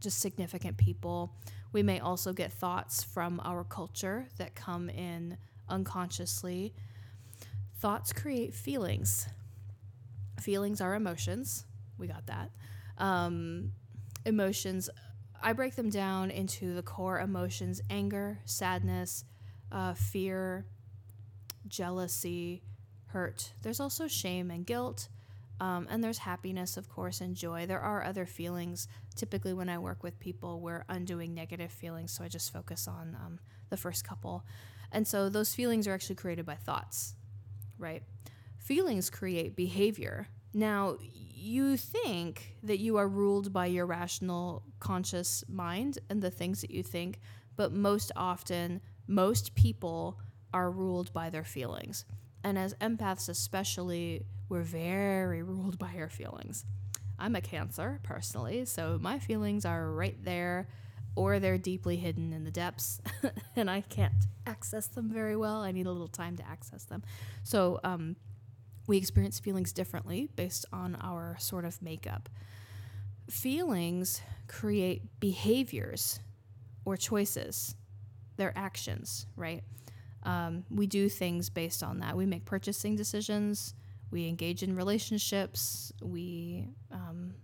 just 0.00 0.20
significant 0.20 0.76
people. 0.76 1.32
We 1.72 1.82
may 1.82 2.00
also 2.00 2.32
get 2.32 2.52
thoughts 2.52 3.02
from 3.02 3.40
our 3.44 3.64
culture 3.64 4.26
that 4.38 4.54
come 4.54 4.90
in 4.90 5.36
unconsciously. 5.68 6.74
Thoughts 7.78 8.12
create 8.12 8.54
feelings. 8.54 9.26
Feelings 10.40 10.80
are 10.80 10.94
emotions. 10.94 11.66
We 11.98 12.06
got 12.06 12.26
that. 12.26 12.50
Um, 12.98 13.72
emotions, 14.24 14.90
I 15.42 15.52
break 15.52 15.76
them 15.76 15.90
down 15.90 16.30
into 16.30 16.74
the 16.74 16.82
core 16.82 17.20
emotions 17.20 17.80
anger, 17.90 18.38
sadness, 18.44 19.24
uh, 19.72 19.94
fear, 19.94 20.66
jealousy, 21.66 22.62
hurt. 23.06 23.52
There's 23.62 23.80
also 23.80 24.06
shame 24.06 24.50
and 24.50 24.66
guilt. 24.66 25.08
Um, 25.60 25.86
and 25.90 26.02
there's 26.02 26.18
happiness, 26.18 26.78
of 26.78 26.88
course, 26.88 27.20
and 27.20 27.36
joy. 27.36 27.66
There 27.66 27.80
are 27.80 28.02
other 28.02 28.24
feelings. 28.24 28.88
Typically, 29.14 29.52
when 29.52 29.68
I 29.68 29.78
work 29.78 30.02
with 30.02 30.18
people, 30.18 30.60
we're 30.60 30.86
undoing 30.88 31.34
negative 31.34 31.70
feelings, 31.70 32.12
so 32.12 32.24
I 32.24 32.28
just 32.28 32.50
focus 32.50 32.88
on 32.88 33.14
um, 33.22 33.40
the 33.68 33.76
first 33.76 34.02
couple. 34.02 34.46
And 34.90 35.06
so 35.06 35.28
those 35.28 35.54
feelings 35.54 35.86
are 35.86 35.92
actually 35.92 36.16
created 36.16 36.46
by 36.46 36.54
thoughts, 36.54 37.14
right? 37.78 38.02
Feelings 38.60 39.08
create 39.10 39.56
behavior. 39.56 40.28
Now, 40.52 40.96
you 41.00 41.76
think 41.76 42.56
that 42.62 42.78
you 42.78 42.98
are 42.98 43.08
ruled 43.08 43.52
by 43.52 43.66
your 43.66 43.86
rational, 43.86 44.62
conscious 44.78 45.42
mind 45.48 45.98
and 46.10 46.20
the 46.20 46.30
things 46.30 46.60
that 46.60 46.70
you 46.70 46.82
think, 46.82 47.20
but 47.56 47.72
most 47.72 48.12
often, 48.14 48.82
most 49.06 49.54
people 49.54 50.20
are 50.52 50.70
ruled 50.70 51.12
by 51.12 51.30
their 51.30 51.44
feelings. 51.44 52.04
And 52.44 52.58
as 52.58 52.74
empaths, 52.74 53.28
especially, 53.28 54.26
we're 54.48 54.62
very 54.62 55.42
ruled 55.42 55.78
by 55.78 55.94
our 55.96 56.10
feelings. 56.10 56.64
I'm 57.18 57.36
a 57.36 57.40
Cancer 57.40 58.00
personally, 58.02 58.66
so 58.66 58.98
my 59.00 59.18
feelings 59.18 59.64
are 59.64 59.90
right 59.90 60.22
there 60.22 60.68
or 61.16 61.38
they're 61.38 61.58
deeply 61.58 61.96
hidden 61.96 62.32
in 62.32 62.44
the 62.44 62.50
depths 62.50 63.00
and 63.56 63.70
I 63.70 63.80
can't 63.80 64.12
access 64.46 64.86
them 64.86 65.10
very 65.10 65.36
well. 65.36 65.62
I 65.62 65.72
need 65.72 65.86
a 65.86 65.92
little 65.92 66.08
time 66.08 66.36
to 66.36 66.46
access 66.46 66.84
them. 66.84 67.02
So, 67.42 67.80
um, 67.84 68.16
we 68.90 68.96
experience 68.96 69.38
feelings 69.38 69.72
differently 69.72 70.28
based 70.34 70.66
on 70.72 70.96
our 70.96 71.36
sort 71.38 71.64
of 71.64 71.80
makeup. 71.80 72.28
Feelings 73.30 74.20
create 74.48 75.20
behaviors 75.20 76.18
or 76.84 76.96
choices, 76.96 77.76
their 78.36 78.52
actions, 78.58 79.26
right? 79.36 79.62
Um, 80.24 80.64
we 80.68 80.88
do 80.88 81.08
things 81.08 81.50
based 81.50 81.84
on 81.84 82.00
that. 82.00 82.16
We 82.16 82.26
make 82.26 82.44
purchasing 82.44 82.96
decisions, 82.96 83.74
we 84.10 84.26
engage 84.26 84.64
in 84.64 84.74
relationships, 84.74 85.92
we 86.02 86.66
um, 86.90 87.34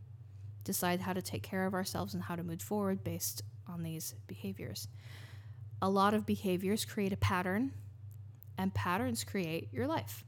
decide 0.64 0.98
how 0.98 1.12
to 1.12 1.22
take 1.22 1.44
care 1.44 1.64
of 1.64 1.74
ourselves 1.74 2.12
and 2.12 2.24
how 2.24 2.34
to 2.34 2.42
move 2.42 2.60
forward 2.60 3.04
based 3.04 3.42
on 3.68 3.84
these 3.84 4.16
behaviors. 4.26 4.88
A 5.80 5.88
lot 5.88 6.12
of 6.12 6.26
behaviors 6.26 6.84
create 6.84 7.12
a 7.12 7.16
pattern, 7.16 7.70
and 8.58 8.74
patterns 8.74 9.22
create 9.22 9.68
your 9.72 9.86
life. 9.86 10.24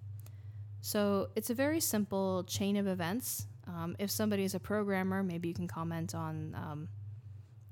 So 0.81 1.29
it's 1.35 1.51
a 1.51 1.55
very 1.55 1.81
simple 1.81 2.45
chain 2.45 2.77
of 2.77 2.87
events. 2.87 3.47
Um, 3.67 3.97
if 3.99 4.11
somebody 4.11 4.45
is 4.45 4.55
a 4.55 4.61
programmer, 4.61 5.23
maybe 5.23 5.49
you 5.49 5.55
can 5.55 5.69
comment 5.69 6.15
on 6.15 6.55
um, 6.55 6.89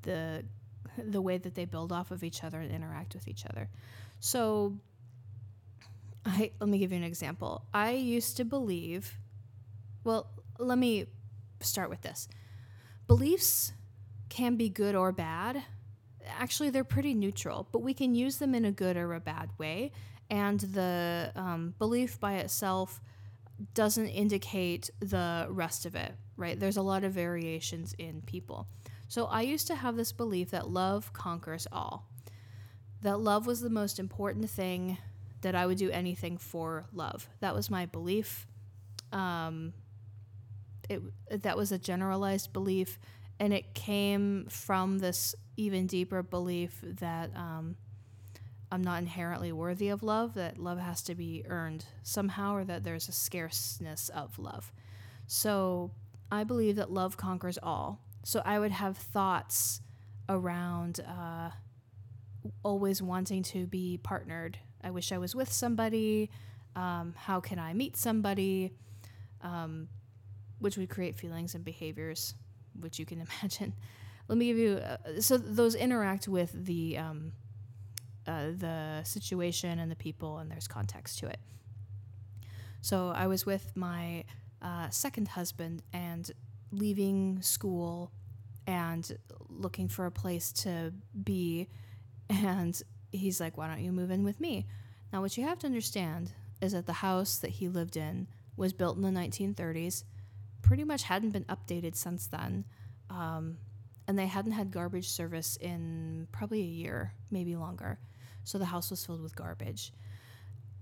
the 0.03 0.45
the 0.99 1.21
way 1.21 1.37
that 1.37 1.55
they 1.55 1.67
build 1.67 1.93
off 1.93 2.11
of 2.11 2.25
each 2.25 2.43
other 2.43 2.59
and 2.59 2.73
interact 2.73 3.15
with 3.15 3.29
each 3.29 3.45
other. 3.47 3.69
So, 4.19 4.79
I 6.25 6.53
let 6.61 6.69
me 6.69 6.79
give 6.79 6.93
you 6.93 6.99
an 6.99 7.05
example. 7.05 7.63
I 7.73 7.93
used 7.93 8.37
to 8.39 8.45
believe. 8.45 9.19
Well, 10.05 10.29
let 10.59 10.79
me 10.79 11.07
start 11.61 11.91
with 11.91 12.03
this. 12.03 12.29
Beliefs 13.07 13.73
can 14.29 14.57
be 14.57 14.69
good 14.69 14.95
or 14.95 15.13
bad. 15.13 15.63
Actually, 16.39 16.71
they're 16.71 16.85
pretty 16.85 17.15
neutral, 17.15 17.69
but 17.73 17.81
we 17.81 17.95
can 17.95 18.15
use 18.15 18.39
them 18.39 18.55
in 18.55 18.65
a 18.65 18.73
good 18.73 18.97
or 18.97 19.15
a 19.15 19.21
bad 19.21 19.51
way 19.59 19.93
and 20.31 20.61
the 20.61 21.33
um, 21.37 21.75
belief 21.79 22.19
by 22.19 22.35
itself 22.35 23.01
doesn't 23.75 24.09
indicate 24.09 24.91
the 25.01 25.47
rest 25.49 25.87
of 25.87 25.95
it, 25.95 26.15
right? 26.37 26.59
There's 26.59 26.77
a 26.77 26.83
lot 26.83 27.05
of 27.05 27.13
variations 27.13 27.95
in 27.99 28.23
people. 28.23 28.67
So 29.09 29.27
I 29.27 29.43
used 29.43 29.67
to 29.69 29.77
have 29.77 29.97
this 29.97 30.13
belief 30.13 30.51
that 30.51 30.69
love 30.69 31.13
conquers 31.13 31.67
all, 31.71 32.09
that 33.03 33.21
love 33.21 33.47
was 33.47 33.61
the 33.61 33.71
most 33.71 33.99
important 33.99 34.51
thing, 34.51 34.99
that 35.43 35.55
I 35.55 35.67
would 35.67 35.79
do 35.79 35.91
anything 35.91 36.39
for 36.39 36.87
love. 36.93 37.29
That 37.41 37.55
was 37.55 37.71
my 37.71 37.87
belief. 37.87 38.47
Um, 39.13 39.73
it, 40.89 41.01
that 41.31 41.57
was 41.57 41.73
a 41.73 41.79
generalized 41.79 42.53
belief, 42.53 42.99
and 43.39 43.53
it 43.53 43.75
came 43.75 44.47
from 44.49 44.99
this 44.99 45.35
even 45.57 45.87
deeper 45.87 46.23
belief 46.23 46.81
that. 46.83 47.31
Um, 47.37 47.77
I'm 48.71 48.83
not 48.83 48.99
inherently 48.99 49.53
worthy 49.53 49.89
of 49.89 50.03
love, 50.03 50.35
that 50.35 50.59
love 50.59 50.79
has 50.79 51.03
to 51.03 51.15
be 51.15 51.45
earned 51.49 51.85
somehow, 52.03 52.55
or 52.55 52.65
that 52.65 52.83
there's 52.83 53.09
a 53.09 53.13
scarceness 53.13 54.09
of 54.09 54.39
love. 54.39 54.73
So 55.27 55.93
I 56.31 56.45
believe 56.45 56.77
that 56.77 56.91
love 56.91 57.17
conquers 57.17 57.59
all. 57.63 58.01
So 58.25 58.43
I 58.45 58.59
would 58.59 58.73
have 58.73 58.97
thoughts 58.97 59.81
around 60.29 61.01
uh, 61.01 61.51
always 62.65 63.01
wanting 63.01 63.43
to 63.45 63.67
be 63.67 63.99
partnered. 64.03 64.59
I 64.83 64.91
wish 64.91 65.13
I 65.13 65.19
was 65.19 65.35
with 65.35 65.53
somebody. 65.53 66.31
Um, 66.75 67.15
how 67.17 67.41
can 67.41 67.59
I 67.59 67.73
meet 67.73 67.97
somebody? 67.97 68.73
Um, 69.43 69.89
which 70.59 70.77
would 70.77 70.89
create 70.89 71.15
feelings 71.15 71.55
and 71.55 71.65
behaviors, 71.65 72.35
which 72.81 72.99
you 72.99 73.07
can 73.07 73.21
imagine. 73.43 73.75
Let 74.29 74.39
me 74.39 74.47
give 74.47 74.59
you 74.59 74.73
uh, 74.79 75.21
so 75.21 75.37
those 75.37 75.75
interact 75.77 76.27
with 76.27 76.53
the 76.53 76.99
um, 76.99 77.33
uh, 78.27 78.47
the 78.57 79.01
situation 79.05 79.79
and 79.79 79.91
the 79.91 79.97
people, 79.97 80.39
and 80.39 80.51
there's 80.51 80.69
context 80.69 81.19
to 81.21 81.27
it. 81.27 81.39
So 82.81 83.13
I 83.15 83.27
was 83.27 83.45
with 83.45 83.73
my 83.75 84.25
uh, 84.63 84.89
second 84.91 85.29
husband 85.29 85.83
and 85.93 86.31
leaving 86.71 87.41
school 87.43 88.13
and 88.67 89.17
looking 89.49 89.89
for 89.89 90.07
a 90.07 90.11
place 90.11 90.53
to 90.53 90.93
be. 91.25 91.69
And 92.29 92.81
he's 93.13 93.41
like, 93.41 93.57
Why 93.57 93.69
don't 93.69 93.83
you 93.83 93.93
move 93.93 94.11
in 94.11 94.25
with 94.25 94.41
me? 94.41 94.67
Now, 95.13 95.21
what 95.21 95.37
you 95.37 95.45
have 95.45 95.59
to 95.61 95.67
understand 95.67 96.33
is 96.61 96.73
that 96.73 96.87
the 96.87 96.93
house 96.93 97.39
that 97.39 97.51
he 97.51 97.69
lived 97.69 97.97
in 97.97 98.27
was 98.57 98.73
built 98.73 98.97
in 98.97 99.03
the 99.03 99.11
1930s, 99.11 100.05
pretty 100.63 100.85
much 100.85 101.05
hadn't 101.05 101.31
been 101.31 101.45
updated 101.45 101.95
since 101.95 102.27
then. 102.27 102.65
Um, 103.11 103.59
and 104.09 104.19
they 104.19 104.27
hadn't 104.27 104.53
had 104.53 104.71
garbage 104.71 105.09
service 105.09 105.57
in 105.57 106.29
probably 106.33 106.61
a 106.61 106.65
year, 106.65 107.13
maybe 107.31 107.57
longer. 107.57 107.99
So 108.47 108.59
the 108.59 108.67
house 108.67 108.91
was 108.91 109.05
filled 109.05 109.23
with 109.23 109.35
garbage. 109.35 109.93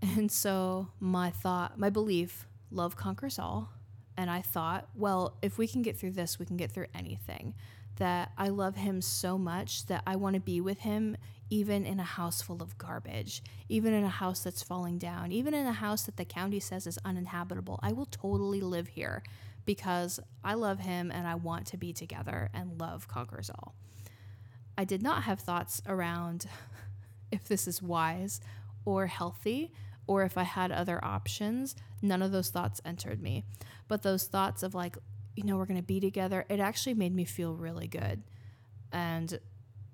And 0.03 0.31
so 0.31 0.89
my 1.01 1.31
thought, 1.31 1.79
my 1.79 1.89
belief, 1.89 2.47
love 2.71 2.95
conquers 2.95 3.39
all. 3.39 3.71
And 4.19 4.31
I 4.31 4.43
thought, 4.43 4.89
well, 4.95 5.39
if 5.41 5.57
we 5.57 5.67
can 5.67 5.81
get 5.81 5.99
through 5.99 6.13
this, 6.13 6.39
we 6.39 6.45
can 6.45 6.59
get 6.59 6.71
through 6.71 6.87
anything. 6.95 7.55
That 7.97 8.33
I 8.37 8.49
love 8.49 8.77
him 8.77 9.01
so 9.01 9.39
much 9.39 9.87
that 9.87 10.03
I 10.07 10.17
want 10.17 10.35
to 10.35 10.41
be 10.41 10.61
with 10.61 10.81
him 10.81 11.17
even 11.49 11.87
in 11.87 12.01
a 12.01 12.05
house 12.05 12.43
full 12.43 12.63
of 12.63 12.77
garbage, 12.77 13.43
even 13.69 13.95
in 13.95 14.05
a 14.05 14.09
house 14.09 14.41
that's 14.41 14.63
falling 14.63 14.99
down, 14.99 15.33
even 15.33 15.55
in 15.55 15.67
a 15.67 15.73
house 15.73 16.03
that 16.03 16.17
the 16.17 16.25
county 16.25 16.61
says 16.61 16.87
is 16.87 16.99
uninhabitable. 17.05 17.81
I 17.83 17.93
will 17.93 18.07
totally 18.07 18.61
live 18.61 18.89
here 18.89 19.23
because 19.65 20.21
I 20.43 20.55
love 20.55 20.81
him 20.81 21.11
and 21.11 21.27
I 21.27 21.37
want 21.37 21.67
to 21.69 21.79
be 21.79 21.93
together 21.93 22.51
and 22.53 22.79
love 22.79 23.09
conquers 23.09 23.51
all. 23.51 23.75
I 24.77 24.85
did 24.85 25.03
not 25.03 25.23
have 25.23 25.41
thoughts 25.41 25.81
around 25.87 26.47
if 27.35 27.45
this 27.45 27.69
is 27.69 27.83
wise 27.83 28.41
or 28.85 29.07
healthy 29.07 29.73
or 30.07 30.23
if 30.23 30.37
I 30.37 30.43
had 30.43 30.71
other 30.71 31.03
options. 31.05 31.75
None 32.03 32.23
of 32.23 32.33
those 32.33 32.51
thoughts 32.51 32.81
entered 32.85 33.23
me. 33.23 33.45
But 33.89 34.03
those 34.03 34.25
thoughts 34.25 34.63
of 34.63 34.75
like, 34.75 34.97
you 35.37 35.45
know, 35.45 35.57
we're 35.57 35.67
going 35.67 35.81
to 35.81 35.87
be 35.87 36.01
together, 36.01 36.45
it 36.49 36.61
actually 36.61 36.95
made 36.95 37.15
me 37.15 37.25
feel 37.25 37.55
really 37.55 37.89
good. 37.89 38.23
And 38.93 39.39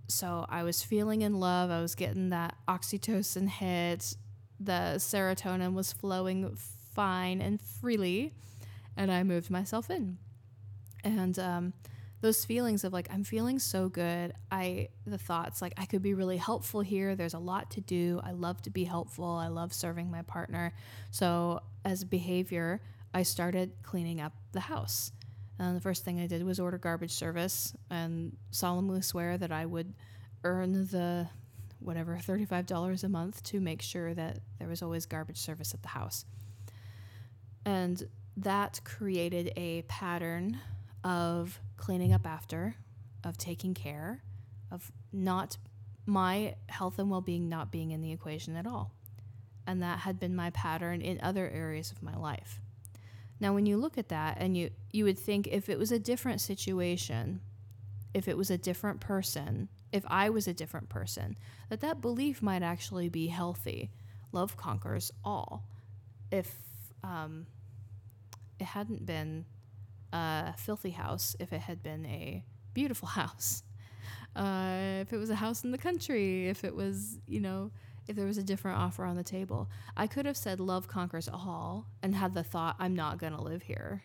so 0.08 0.44
I 0.48 0.64
was 0.64 0.82
feeling 0.82 1.22
in 1.22 1.34
love. 1.34 1.70
I 1.70 1.80
was 1.80 1.94
getting 1.94 2.30
that 2.30 2.56
oxytocin 2.68 3.48
hit. 3.48 4.16
The 4.58 4.94
serotonin 4.96 5.74
was 5.74 5.92
flowing 5.92 6.56
fine 6.94 7.40
and 7.40 7.60
freely 7.60 8.34
and 8.96 9.10
I 9.10 9.22
moved 9.22 9.50
myself 9.50 9.90
in. 9.90 10.18
And 11.02 11.38
um, 11.38 11.72
those 12.20 12.44
feelings 12.44 12.84
of 12.84 12.92
like 12.92 13.08
I'm 13.10 13.24
feeling 13.24 13.58
so 13.58 13.88
good. 13.88 14.32
I 14.50 14.88
the 15.06 15.18
thoughts 15.18 15.62
like 15.62 15.72
I 15.76 15.86
could 15.86 16.02
be 16.02 16.14
really 16.14 16.36
helpful 16.36 16.80
here. 16.80 17.14
There's 17.16 17.34
a 17.34 17.38
lot 17.38 17.70
to 17.72 17.80
do. 17.80 18.20
I 18.22 18.32
love 18.32 18.60
to 18.62 18.70
be 18.70 18.84
helpful. 18.84 19.24
I 19.24 19.48
love 19.48 19.72
serving 19.72 20.10
my 20.10 20.22
partner. 20.22 20.74
So 21.10 21.60
as 21.84 22.04
behavior, 22.04 22.82
I 23.14 23.22
started 23.22 23.72
cleaning 23.82 24.20
up 24.20 24.32
the 24.52 24.60
house. 24.60 25.12
And 25.58 25.76
the 25.76 25.80
first 25.80 26.04
thing 26.04 26.20
I 26.20 26.26
did 26.26 26.42
was 26.42 26.58
order 26.58 26.78
garbage 26.78 27.12
service 27.12 27.74
and 27.90 28.36
solemnly 28.50 29.02
swear 29.02 29.36
that 29.36 29.52
I 29.52 29.66
would 29.66 29.92
earn 30.44 30.86
the 30.86 31.28
whatever 31.80 32.16
$35 32.16 33.04
a 33.04 33.08
month 33.08 33.42
to 33.42 33.60
make 33.60 33.82
sure 33.82 34.14
that 34.14 34.38
there 34.58 34.68
was 34.68 34.82
always 34.82 35.06
garbage 35.06 35.38
service 35.38 35.74
at 35.74 35.82
the 35.82 35.88
house. 35.88 36.24
And 37.64 38.02
that 38.38 38.80
created 38.84 39.52
a 39.56 39.82
pattern 39.82 40.58
of 41.04 41.60
cleaning 41.80 42.12
up 42.12 42.26
after, 42.26 42.76
of 43.24 43.36
taking 43.36 43.74
care, 43.74 44.22
of 44.70 44.92
not 45.12 45.56
my 46.06 46.54
health 46.68 46.98
and 46.98 47.10
well 47.10 47.20
being 47.20 47.48
not 47.48 47.72
being 47.72 47.90
in 47.90 48.02
the 48.02 48.12
equation 48.12 48.54
at 48.54 48.66
all. 48.66 48.94
And 49.66 49.82
that 49.82 50.00
had 50.00 50.20
been 50.20 50.36
my 50.36 50.50
pattern 50.50 51.00
in 51.00 51.20
other 51.20 51.48
areas 51.48 51.90
of 51.90 52.02
my 52.02 52.16
life. 52.16 52.60
Now, 53.40 53.54
when 53.54 53.66
you 53.66 53.78
look 53.78 53.96
at 53.96 54.10
that, 54.10 54.36
and 54.38 54.56
you, 54.56 54.70
you 54.92 55.04
would 55.04 55.18
think 55.18 55.46
if 55.46 55.68
it 55.68 55.78
was 55.78 55.90
a 55.90 55.98
different 55.98 56.40
situation, 56.40 57.40
if 58.12 58.28
it 58.28 58.36
was 58.36 58.50
a 58.50 58.58
different 58.58 59.00
person, 59.00 59.68
if 59.92 60.04
I 60.06 60.28
was 60.28 60.46
a 60.46 60.52
different 60.52 60.88
person, 60.88 61.36
that 61.70 61.80
that 61.80 62.00
belief 62.00 62.42
might 62.42 62.62
actually 62.62 63.08
be 63.08 63.28
healthy. 63.28 63.90
Love 64.32 64.56
conquers 64.56 65.10
all. 65.24 65.64
If 66.30 66.54
um, 67.02 67.46
it 68.58 68.66
hadn't 68.66 69.06
been 69.06 69.46
a 70.12 70.54
filthy 70.56 70.90
house, 70.90 71.36
if 71.38 71.52
it 71.52 71.60
had 71.60 71.82
been 71.82 72.04
a 72.06 72.44
beautiful 72.74 73.08
house, 73.20 73.62
uh, 74.36 75.00
if 75.00 75.12
it 75.12 75.16
was 75.16 75.30
a 75.30 75.34
house 75.34 75.64
in 75.64 75.72
the 75.72 75.78
country, 75.78 76.48
if 76.48 76.64
it 76.64 76.74
was, 76.74 77.18
you 77.26 77.40
know, 77.40 77.70
if 78.08 78.16
there 78.16 78.26
was 78.26 78.38
a 78.38 78.42
different 78.42 78.78
offer 78.78 79.04
on 79.04 79.16
the 79.16 79.22
table, 79.22 79.68
I 79.96 80.06
could 80.06 80.26
have 80.26 80.36
said 80.36 80.60
love 80.60 80.88
conquers 80.88 81.28
all 81.28 81.86
and 82.02 82.14
had 82.14 82.34
the 82.34 82.42
thought, 82.42 82.76
I'm 82.78 82.94
not 82.94 83.18
going 83.18 83.32
to 83.32 83.42
live 83.42 83.62
here. 83.62 84.02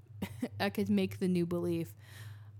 I 0.60 0.70
could 0.70 0.88
make 0.88 1.18
the 1.18 1.28
new 1.28 1.46
belief, 1.46 1.94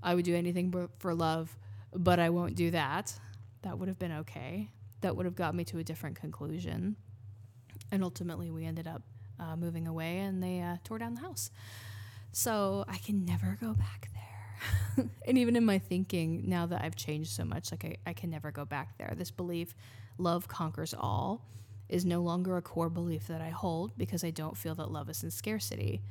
I 0.03 0.15
would 0.15 0.25
do 0.25 0.35
anything 0.35 0.89
for 0.99 1.15
love, 1.15 1.57
but 1.95 2.19
I 2.19 2.31
won't 2.31 2.57
do 2.57 2.71
that. 2.73 3.15
That 3.63 3.79
would 3.79 3.89
have 3.89 3.99
been 3.99 4.13
okay. 4.13 4.71
That 5.01 5.17
would 5.17 5.27
have 5.27 5.37
got 5.37 5.55
me 5.55 5.65
to 5.67 5.79
a 5.79 5.85
different 5.85 6.17
conclusion. 6.17 6.97
And 7.93 8.03
ultimately, 8.03 8.51
we 8.51 8.65
ended 8.65 8.89
up 8.89 9.03
uh, 9.39 9.57
moving 9.57 9.87
away 9.87 10.19
and 10.19 10.43
they 10.43 10.61
uh, 10.61 10.77
tore 10.85 10.99
down 10.99 11.15
the 11.15 11.21
house. 11.21 11.51
So 12.33 12.85
I 12.89 12.99
can 12.99 13.25
never 13.25 13.59
go 13.61 13.75
back 13.75 14.09
there. 14.15 15.07
and 15.27 15.39
even 15.39 15.55
in 15.55 15.65
my 15.65 15.79
thinking, 15.79 16.49
now 16.49 16.67
that 16.67 16.83
I've 16.83 16.97
changed 16.97 17.31
so 17.31 17.45
much, 17.45 17.71
like 17.71 17.85
I, 17.85 18.11
I 18.11 18.13
can 18.15 18.31
never 18.31 18.51
go 18.51 18.65
back 18.65 18.97
there. 18.99 19.13
This 19.17 19.31
belief, 19.31 19.75
love 20.19 20.49
conquers 20.49 20.95
all, 20.99 21.47
is 21.89 22.07
no 22.07 22.23
longer 22.23 22.57
a 22.57 22.63
core 22.63 22.89
belief 22.89 23.27
that 23.27 23.43
I 23.43 23.51
hold 23.51 23.97
because 23.99 24.25
I 24.25 24.31
don't 24.31 24.57
feel 24.57 24.75
that 24.77 24.91
love 24.91 25.11
is 25.11 25.23
in 25.23 25.31
scarcity. 25.31 26.03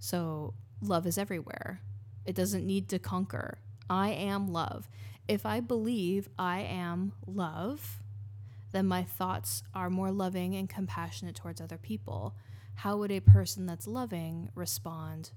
So 0.00 0.54
love 0.82 1.06
is 1.06 1.16
everywhere. 1.16 1.80
It 2.26 2.34
doesn't 2.34 2.66
need 2.66 2.88
to 2.88 2.98
conquer. 2.98 3.58
I 3.88 4.10
am 4.10 4.52
love. 4.52 4.88
If 5.28 5.46
I 5.46 5.60
believe 5.60 6.28
I 6.38 6.60
am 6.60 7.12
love, 7.26 8.00
then 8.72 8.86
my 8.86 9.04
thoughts 9.04 9.62
are 9.74 9.90
more 9.90 10.10
loving 10.10 10.56
and 10.56 10.68
compassionate 10.68 11.36
towards 11.36 11.60
other 11.60 11.78
people 11.78 12.34
how 12.78 12.96
would 12.96 13.10
a 13.10 13.18
person 13.18 13.66
that's 13.66 13.88
loving 13.88 14.50
respond 14.54 15.32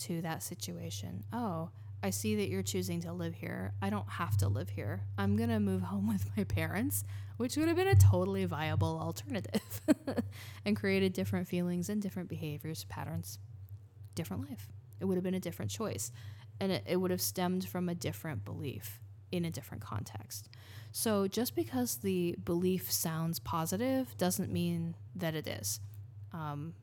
to 0.00 0.22
that 0.22 0.42
situation? 0.42 1.24
Oh, 1.32 1.70
I 2.02 2.10
see 2.10 2.36
that 2.36 2.48
you're 2.48 2.62
choosing 2.62 3.00
to 3.02 3.12
live 3.12 3.34
here. 3.34 3.74
I 3.82 3.90
don't 3.90 4.08
have 4.08 4.36
to 4.38 4.48
live 4.48 4.70
here. 4.70 5.02
I'm 5.18 5.36
going 5.36 5.50
to 5.50 5.60
move 5.60 5.82
home 5.82 6.08
with 6.08 6.24
my 6.36 6.44
parents, 6.44 7.04
which 7.36 7.56
would 7.56 7.68
have 7.68 7.76
been 7.76 7.88
a 7.88 7.94
totally 7.94 8.44
viable 8.46 8.98
alternative 8.98 9.80
and 10.64 10.76
created 10.76 11.12
different 11.12 11.46
feelings 11.46 11.88
and 11.88 12.00
different 12.00 12.28
behaviors, 12.28 12.84
patterns, 12.84 13.38
different 14.14 14.48
life. 14.48 14.68
It 14.98 15.04
would 15.04 15.16
have 15.16 15.24
been 15.24 15.34
a 15.34 15.40
different 15.40 15.70
choice. 15.70 16.10
And 16.58 16.72
it, 16.72 16.84
it 16.86 16.96
would 16.96 17.10
have 17.10 17.20
stemmed 17.22 17.68
from 17.68 17.88
a 17.88 17.94
different 17.94 18.44
belief 18.44 19.00
in 19.30 19.44
a 19.44 19.50
different 19.50 19.82
context. 19.82 20.48
So 20.92 21.28
just 21.28 21.54
because 21.54 21.96
the 21.96 22.36
belief 22.44 22.90
sounds 22.90 23.38
positive 23.38 24.16
doesn't 24.16 24.50
mean 24.50 24.96
that 25.14 25.34
it 25.34 25.46
is 25.46 25.80
um, 26.32 26.74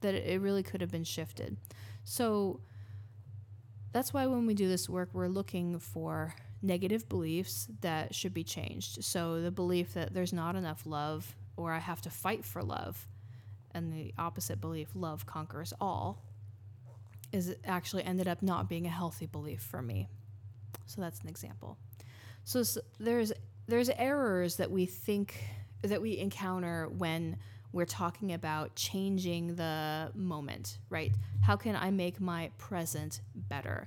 that 0.00 0.14
it 0.14 0.40
really 0.40 0.62
could 0.62 0.80
have 0.80 0.90
been 0.90 1.04
shifted. 1.04 1.56
So 2.08 2.60
that's 3.92 4.14
why 4.14 4.24
when 4.26 4.46
we 4.46 4.54
do 4.54 4.66
this 4.66 4.88
work, 4.88 5.10
we're 5.12 5.28
looking 5.28 5.78
for 5.78 6.34
negative 6.62 7.06
beliefs 7.06 7.68
that 7.82 8.14
should 8.14 8.32
be 8.32 8.42
changed. 8.42 9.04
So 9.04 9.42
the 9.42 9.50
belief 9.50 9.92
that 9.92 10.14
there's 10.14 10.32
not 10.32 10.56
enough 10.56 10.86
love 10.86 11.36
or 11.58 11.72
I 11.72 11.78
have 11.78 12.00
to 12.02 12.10
fight 12.10 12.46
for 12.46 12.62
love, 12.62 13.06
and 13.72 13.92
the 13.92 14.14
opposite 14.16 14.58
belief, 14.60 14.88
love 14.94 15.26
conquers 15.26 15.74
all, 15.80 16.22
is 17.30 17.54
actually 17.64 18.04
ended 18.04 18.26
up 18.26 18.42
not 18.42 18.70
being 18.70 18.86
a 18.86 18.90
healthy 18.90 19.26
belief 19.26 19.60
for 19.60 19.82
me. 19.82 20.08
So 20.86 21.02
that's 21.02 21.20
an 21.20 21.28
example. 21.28 21.76
So, 22.44 22.62
so 22.62 22.80
there's 22.98 23.32
there's 23.66 23.90
errors 23.90 24.56
that 24.56 24.70
we 24.70 24.86
think 24.86 25.34
that 25.82 26.00
we 26.00 26.16
encounter 26.16 26.88
when 26.88 27.36
we're 27.72 27.84
talking 27.84 28.32
about 28.32 28.74
changing 28.74 29.56
the 29.56 30.10
moment, 30.14 30.78
right? 30.88 31.12
How 31.42 31.56
can 31.56 31.76
I 31.76 31.90
make 31.90 32.20
my 32.20 32.50
present 32.58 33.20
better? 33.34 33.86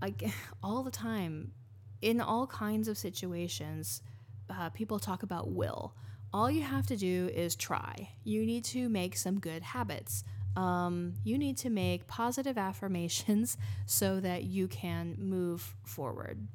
Like 0.00 0.24
all 0.62 0.82
the 0.82 0.90
time, 0.90 1.52
in 2.00 2.20
all 2.20 2.46
kinds 2.46 2.88
of 2.88 2.98
situations, 2.98 4.02
uh, 4.50 4.70
people 4.70 4.98
talk 4.98 5.22
about 5.22 5.50
will. 5.50 5.94
All 6.32 6.50
you 6.50 6.62
have 6.62 6.86
to 6.86 6.96
do 6.96 7.30
is 7.32 7.54
try. 7.54 8.10
You 8.24 8.44
need 8.46 8.64
to 8.64 8.88
make 8.88 9.16
some 9.16 9.38
good 9.38 9.62
habits. 9.62 10.24
Um, 10.56 11.14
you 11.24 11.38
need 11.38 11.56
to 11.58 11.70
make 11.70 12.06
positive 12.06 12.58
affirmations 12.58 13.56
so 13.86 14.20
that 14.20 14.44
you 14.44 14.68
can 14.68 15.16
move 15.18 15.76
forward. 15.84 16.46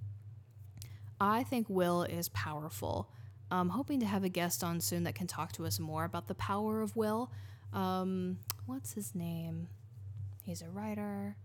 I 1.20 1.44
think 1.44 1.68
will 1.70 2.04
is 2.04 2.30
powerful. 2.30 3.10
I'm 3.50 3.70
hoping 3.70 4.00
to 4.02 4.06
have 4.06 4.24
a 4.24 4.30
guest 4.30 4.64
on 4.64 4.82
soon 4.82 5.04
that 5.04 5.16
can 5.16 5.28
talk 5.28 5.54
to 5.54 5.66
us 5.66 5.80
more 5.80 6.04
about 6.04 6.28
the 6.28 6.36
power 6.36 6.82
of 6.82 6.96
will. 6.96 7.32
Um, 7.74 8.40
what's 8.66 8.94
his 8.94 9.16
name? 9.16 9.68
He's 10.44 10.62
a 10.62 10.70
writer. 10.70 11.38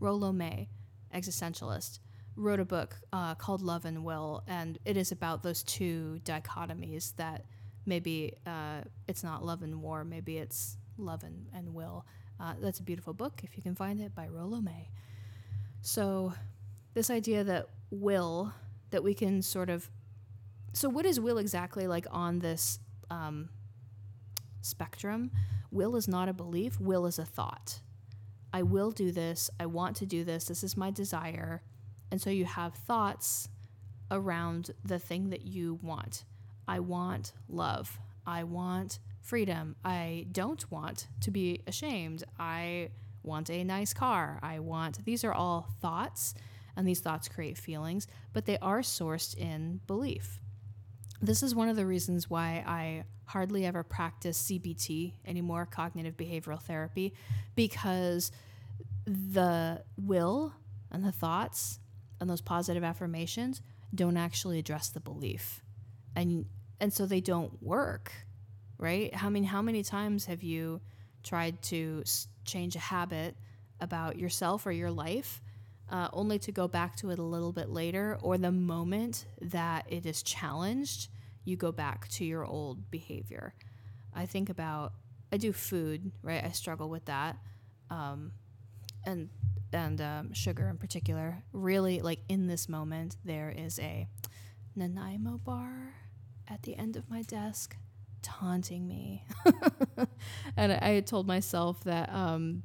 Rollo 0.00 0.32
May, 0.32 0.68
existentialist, 1.14 2.00
wrote 2.36 2.60
a 2.60 2.64
book 2.64 2.96
uh, 3.12 3.34
called 3.34 3.62
Love 3.62 3.84
and 3.84 4.04
Will, 4.04 4.42
and 4.46 4.78
it 4.84 4.96
is 4.96 5.12
about 5.12 5.42
those 5.42 5.62
two 5.62 6.20
dichotomies 6.24 7.14
that 7.16 7.44
maybe 7.86 8.34
uh, 8.46 8.82
it's 9.06 9.22
not 9.22 9.44
love 9.44 9.62
and 9.62 9.82
war, 9.82 10.04
maybe 10.04 10.38
it's 10.38 10.76
love 10.96 11.22
and, 11.22 11.46
and 11.54 11.74
will. 11.74 12.06
Uh, 12.40 12.54
that's 12.60 12.80
a 12.80 12.82
beautiful 12.82 13.12
book 13.12 13.40
if 13.44 13.56
you 13.56 13.62
can 13.62 13.74
find 13.74 14.00
it 14.00 14.14
by 14.14 14.26
Rollo 14.26 14.60
May. 14.60 14.88
So, 15.82 16.32
this 16.94 17.10
idea 17.10 17.44
that 17.44 17.68
will, 17.90 18.52
that 18.90 19.02
we 19.02 19.14
can 19.14 19.42
sort 19.42 19.70
of 19.70 19.88
so 20.72 20.88
what 20.88 21.06
is 21.06 21.20
will 21.20 21.38
exactly 21.38 21.86
like 21.86 22.06
on 22.10 22.38
this 22.38 22.78
um, 23.10 23.48
spectrum 24.60 25.30
will 25.70 25.96
is 25.96 26.08
not 26.08 26.28
a 26.28 26.32
belief 26.32 26.80
will 26.80 27.06
is 27.06 27.18
a 27.18 27.24
thought 27.24 27.80
I 28.52 28.62
will 28.62 28.90
do 28.90 29.12
this. 29.12 29.50
I 29.58 29.66
want 29.66 29.96
to 29.96 30.06
do 30.06 30.24
this. 30.24 30.44
This 30.44 30.62
is 30.62 30.76
my 30.76 30.90
desire. 30.90 31.62
And 32.10 32.20
so 32.20 32.28
you 32.28 32.44
have 32.44 32.74
thoughts 32.74 33.48
around 34.10 34.72
the 34.84 34.98
thing 34.98 35.30
that 35.30 35.46
you 35.46 35.78
want. 35.82 36.24
I 36.68 36.80
want 36.80 37.32
love. 37.48 37.98
I 38.26 38.44
want 38.44 38.98
freedom. 39.20 39.76
I 39.84 40.26
don't 40.32 40.70
want 40.70 41.06
to 41.22 41.30
be 41.30 41.62
ashamed. 41.66 42.24
I 42.38 42.90
want 43.22 43.48
a 43.50 43.64
nice 43.64 43.94
car. 43.94 44.38
I 44.42 44.58
want, 44.58 45.04
these 45.04 45.24
are 45.24 45.32
all 45.32 45.68
thoughts, 45.80 46.34
and 46.76 46.86
these 46.86 47.00
thoughts 47.00 47.28
create 47.28 47.56
feelings, 47.56 48.06
but 48.32 48.46
they 48.46 48.58
are 48.58 48.80
sourced 48.80 49.36
in 49.36 49.80
belief. 49.86 50.40
This 51.22 51.44
is 51.44 51.54
one 51.54 51.68
of 51.68 51.76
the 51.76 51.86
reasons 51.86 52.28
why 52.28 52.64
I 52.66 53.04
hardly 53.26 53.64
ever 53.64 53.84
practice 53.84 54.50
CBT 54.50 55.14
anymore, 55.24 55.66
cognitive 55.70 56.16
behavioral 56.16 56.60
therapy, 56.60 57.14
because 57.54 58.32
the 59.06 59.84
will 59.96 60.52
and 60.90 61.04
the 61.04 61.12
thoughts 61.12 61.78
and 62.20 62.28
those 62.28 62.40
positive 62.40 62.82
affirmations 62.82 63.62
don't 63.94 64.16
actually 64.16 64.58
address 64.58 64.88
the 64.88 65.00
belief. 65.00 65.62
And 66.16 66.46
and 66.80 66.92
so 66.92 67.06
they 67.06 67.20
don't 67.20 67.62
work, 67.62 68.12
right? 68.76 69.14
How 69.14 69.30
many 69.30 69.46
how 69.46 69.62
many 69.62 69.84
times 69.84 70.24
have 70.24 70.42
you 70.42 70.80
tried 71.22 71.62
to 71.62 72.02
change 72.44 72.74
a 72.74 72.80
habit 72.80 73.36
about 73.80 74.18
yourself 74.18 74.66
or 74.66 74.72
your 74.72 74.90
life 74.90 75.40
uh, 75.92 76.08
only 76.14 76.38
to 76.38 76.50
go 76.50 76.66
back 76.66 76.96
to 76.96 77.10
it 77.10 77.18
a 77.18 77.22
little 77.22 77.52
bit 77.52 77.68
later 77.68 78.18
or 78.22 78.38
the 78.38 78.50
moment 78.50 79.26
that 79.42 79.84
it 79.88 80.06
is 80.06 80.22
challenged 80.22 81.08
you 81.44 81.56
go 81.56 81.70
back 81.70 82.08
to 82.08 82.24
your 82.24 82.44
old 82.44 82.90
behavior. 82.90 83.54
I 84.14 84.26
think 84.26 84.48
about 84.48 84.94
i 85.32 85.36
do 85.36 85.52
food 85.52 86.12
right? 86.22 86.44
I 86.44 86.50
struggle 86.50 86.88
with 86.88 87.04
that 87.06 87.36
um, 87.90 88.32
and 89.04 89.28
and 89.72 90.00
um, 90.00 90.32
sugar 90.32 90.68
in 90.68 90.78
particular. 90.78 91.42
Really 91.52 92.00
like 92.00 92.20
in 92.28 92.46
this 92.46 92.68
moment 92.68 93.16
there 93.24 93.50
is 93.50 93.78
a 93.78 94.08
nanaimo 94.74 95.38
bar 95.38 95.94
at 96.48 96.62
the 96.62 96.76
end 96.76 96.96
of 96.96 97.10
my 97.10 97.22
desk 97.22 97.76
taunting 98.22 98.86
me. 98.86 99.26
and 100.56 100.72
I 100.72 100.90
had 100.90 101.06
told 101.06 101.26
myself 101.26 101.84
that 101.84 102.12
um, 102.12 102.62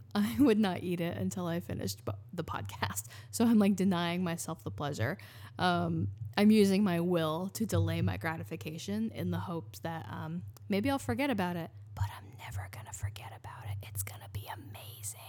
I 0.14 0.36
would 0.38 0.58
not 0.58 0.82
eat 0.82 1.00
it 1.00 1.16
until 1.16 1.46
I 1.46 1.60
finished 1.60 2.00
the 2.32 2.44
podcast. 2.44 3.04
So 3.30 3.46
I'm 3.46 3.58
like 3.58 3.76
denying 3.76 4.22
myself 4.22 4.62
the 4.62 4.70
pleasure. 4.70 5.16
Um, 5.58 6.08
I'm 6.36 6.50
using 6.50 6.84
my 6.84 7.00
will 7.00 7.50
to 7.54 7.64
delay 7.64 8.02
my 8.02 8.18
gratification 8.18 9.10
in 9.14 9.30
the 9.30 9.38
hopes 9.38 9.78
that 9.80 10.06
um, 10.10 10.42
maybe 10.68 10.90
I'll 10.90 10.98
forget 10.98 11.30
about 11.30 11.56
it, 11.56 11.70
but 11.94 12.04
I'm 12.18 12.26
never 12.38 12.68
going 12.70 12.84
to 12.84 12.92
forget 12.92 13.32
about 13.38 13.64
it. 13.70 13.88
It's 13.88 14.02
going 14.02 14.20
to 14.20 14.28
be 14.34 14.46
amazing. 14.52 15.20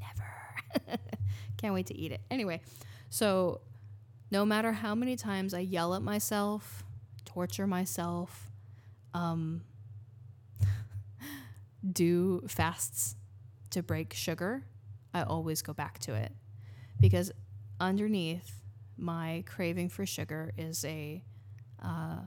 Never. 0.00 0.98
Can't 1.58 1.74
wait 1.74 1.86
to 1.86 1.94
eat 1.94 2.12
it. 2.12 2.22
Anyway, 2.30 2.62
so 3.10 3.60
no 4.30 4.46
matter 4.46 4.72
how 4.72 4.94
many 4.94 5.14
times 5.14 5.52
I 5.52 5.60
yell 5.60 5.94
at 5.94 6.00
myself, 6.00 6.82
torture 7.26 7.66
myself, 7.66 8.50
um, 9.12 9.64
do 11.92 12.42
fasts 12.48 13.16
to 13.72 13.82
break 13.82 14.14
sugar, 14.14 14.64
I 15.12 15.22
always 15.22 15.62
go 15.62 15.72
back 15.72 15.98
to 16.00 16.14
it 16.14 16.32
because 17.00 17.32
underneath 17.80 18.62
my 18.96 19.44
craving 19.46 19.88
for 19.88 20.06
sugar 20.06 20.52
is 20.56 20.84
a 20.84 21.22
uh, 21.82 22.20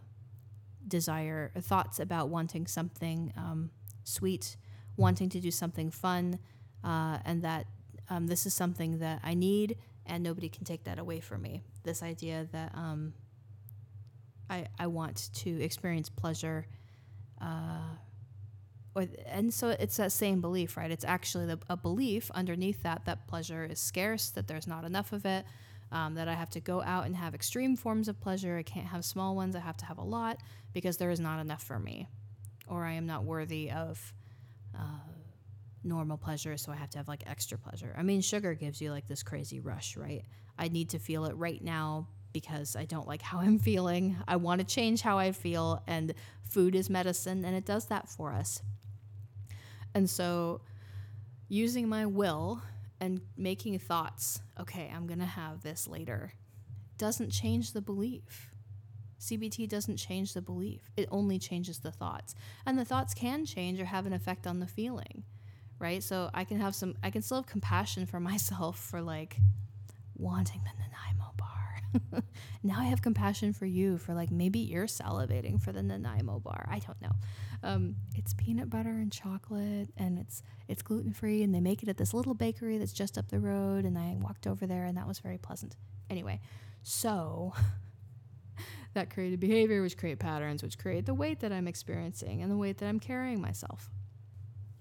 desire, 0.88 1.52
thoughts 1.60 2.00
about 2.00 2.30
wanting 2.30 2.68
something 2.68 3.34
um, 3.38 3.72
sweet, 4.04 4.58
wanting 4.98 5.30
to 5.30 5.40
do 5.40 5.52
something 5.52 5.90
fun, 5.90 6.40
uh, 6.84 7.20
and 7.26 7.42
that 7.42 7.66
um, 8.10 8.28
this 8.28 8.46
is 8.46 8.54
something 8.54 9.00
that 9.00 9.20
I 9.24 9.34
need 9.34 9.78
and 10.06 10.24
nobody 10.24 10.50
can 10.50 10.66
take 10.66 10.84
that 10.84 11.00
away 11.00 11.20
from 11.20 11.42
me. 11.42 11.64
This 11.84 12.04
idea 12.04 12.48
that 12.52 12.72
um, 12.76 13.14
I, 14.50 14.68
I 14.78 14.88
want 14.88 15.30
to 15.34 15.62
experience 15.62 16.10
pleasure. 16.10 16.68
Uh, 17.42 17.96
or, 18.96 19.08
and 19.28 19.54
so 19.54 19.70
it's 19.70 19.98
that 19.98 20.12
same 20.12 20.40
belief, 20.40 20.78
right? 20.78 20.90
It's 20.90 21.04
actually 21.04 21.46
the, 21.48 21.60
a 21.70 21.76
belief 21.76 22.32
underneath 22.34 22.82
that 22.84 23.06
that 23.06 23.28
pleasure 23.28 23.66
is 23.66 23.80
scarce, 23.80 24.30
that 24.32 24.48
there's 24.48 24.68
not 24.68 24.86
enough 24.86 25.12
of 25.12 25.26
it, 25.26 25.46
um, 25.92 26.16
that 26.16 26.28
I 26.28 26.34
have 26.34 26.50
to 26.52 26.62
go 26.62 26.82
out 26.82 27.06
and 27.06 27.16
have 27.16 27.36
extreme 27.36 27.76
forms 27.76 28.08
of 28.08 28.20
pleasure. 28.22 28.58
I 28.58 28.64
can't 28.64 28.88
have 28.88 29.04
small 29.04 29.36
ones. 29.36 29.56
I 29.56 29.60
have 29.60 29.78
to 29.78 29.86
have 29.86 29.98
a 29.98 30.04
lot 30.04 30.40
because 30.74 30.98
there 30.98 31.12
is 31.12 31.20
not 31.20 31.40
enough 31.40 31.62
for 31.62 31.78
me, 31.78 32.08
or 32.68 32.86
I 32.86 32.94
am 32.94 33.06
not 33.06 33.26
worthy 33.26 33.70
of 33.70 34.14
uh, 34.74 35.12
normal 35.84 36.18
pleasure. 36.18 36.56
So 36.58 36.72
I 36.72 36.76
have 36.76 36.90
to 36.92 36.98
have 36.98 37.10
like 37.10 37.24
extra 37.28 37.58
pleasure. 37.58 37.94
I 37.98 38.02
mean, 38.02 38.22
sugar 38.22 38.54
gives 38.54 38.82
you 38.82 38.92
like 38.92 39.08
this 39.08 39.24
crazy 39.24 39.60
rush, 39.60 39.98
right? 39.98 40.24
I 40.58 40.70
need 40.70 40.90
to 40.92 41.00
feel 41.00 41.26
it 41.26 41.36
right 41.36 41.62
now 41.62 42.08
because 42.32 42.76
I 42.76 42.86
don't 42.86 43.08
like 43.08 43.22
how 43.22 43.40
I'm 43.42 43.60
feeling. 43.60 44.16
I 44.26 44.38
want 44.38 44.60
to 44.62 44.66
change 44.66 45.02
how 45.02 45.18
I 45.18 45.34
feel, 45.34 45.84
and 45.86 46.14
food 46.44 46.76
is 46.76 46.90
medicine, 46.90 47.44
and 47.44 47.56
it 47.56 47.66
does 47.66 47.86
that 47.88 48.08
for 48.08 48.32
us. 48.32 48.62
And 49.96 50.10
so, 50.10 50.60
using 51.48 51.88
my 51.88 52.06
will 52.06 52.62
and 53.00 53.22
making 53.38 53.80
thoughts, 53.80 54.42
okay, 54.60 54.92
I'm 54.94 55.08
going 55.08 55.20
to 55.20 55.26
have 55.26 55.64
this 55.64 55.88
later, 55.88 56.34
doesn't 56.98 57.30
change 57.30 57.72
the 57.72 57.82
belief. 57.82 58.52
CBT 59.22 59.70
doesn't 59.70 59.96
change 59.96 60.34
the 60.34 60.42
belief, 60.42 60.92
it 60.98 61.08
only 61.10 61.40
changes 61.40 61.80
the 61.80 61.92
thoughts. 61.92 62.36
And 62.66 62.78
the 62.78 62.86
thoughts 62.86 63.14
can 63.14 63.46
change 63.46 63.80
or 63.80 63.86
have 63.86 64.06
an 64.06 64.14
effect 64.14 64.46
on 64.46 64.60
the 64.60 64.68
feeling, 64.68 65.24
right? 65.80 66.04
So 66.04 66.30
I 66.34 66.44
can 66.44 66.60
have 66.60 66.76
some, 66.76 66.96
I 67.02 67.10
can 67.10 67.22
still 67.22 67.38
have 67.38 67.48
compassion 67.48 68.06
for 68.06 68.20
myself 68.32 68.78
for 68.78 69.02
like 69.02 69.38
wanting 70.18 70.62
the 70.64 70.86
now 72.64 72.80
I 72.80 72.86
have 72.86 73.02
compassion 73.02 73.54
for 73.54 73.66
you 73.66 73.98
for 73.98 74.14
like 74.14 74.32
maybe 74.32 74.60
you're 74.60 74.88
salivating 74.88 75.62
for 75.62 75.72
the 75.72 75.84
Nanaimo 75.84 76.40
bar. 76.40 76.68
I 76.70 76.80
don't 76.80 77.02
know. 77.02 77.12
Um, 77.64 77.96
it's 78.16 78.34
peanut 78.34 78.70
butter 78.70 78.90
and 78.90 79.12
chocolate, 79.12 79.90
and 79.98 80.20
it's 80.20 80.44
it's 80.68 80.82
gluten 80.82 81.14
free, 81.14 81.44
and 81.44 81.54
they 81.54 81.60
make 81.60 81.84
it 81.84 81.90
at 81.90 81.98
this 81.98 82.14
little 82.14 82.34
bakery 82.34 82.78
that's 82.78 82.94
just 82.94 83.18
up 83.18 83.30
the 83.30 83.40
road. 83.40 83.86
And 83.86 83.98
I 83.98 84.16
walked 84.20 84.48
over 84.48 84.66
there, 84.68 84.86
and 84.86 84.98
that 84.98 85.08
was 85.08 85.20
very 85.20 85.38
pleasant. 85.38 85.76
Anyway, 86.10 86.42
so 86.84 87.54
that 88.94 89.10
created 89.10 89.40
behavior, 89.40 89.82
which 89.82 89.98
create 89.98 90.20
patterns, 90.20 90.64
which 90.64 90.78
create 90.78 91.06
the 91.06 91.14
weight 91.14 91.40
that 91.42 91.52
I'm 91.52 91.68
experiencing 91.68 92.42
and 92.42 92.52
the 92.52 92.58
weight 92.58 92.78
that 92.80 92.88
I'm 92.88 93.00
carrying 93.00 93.42
myself. 93.42 93.90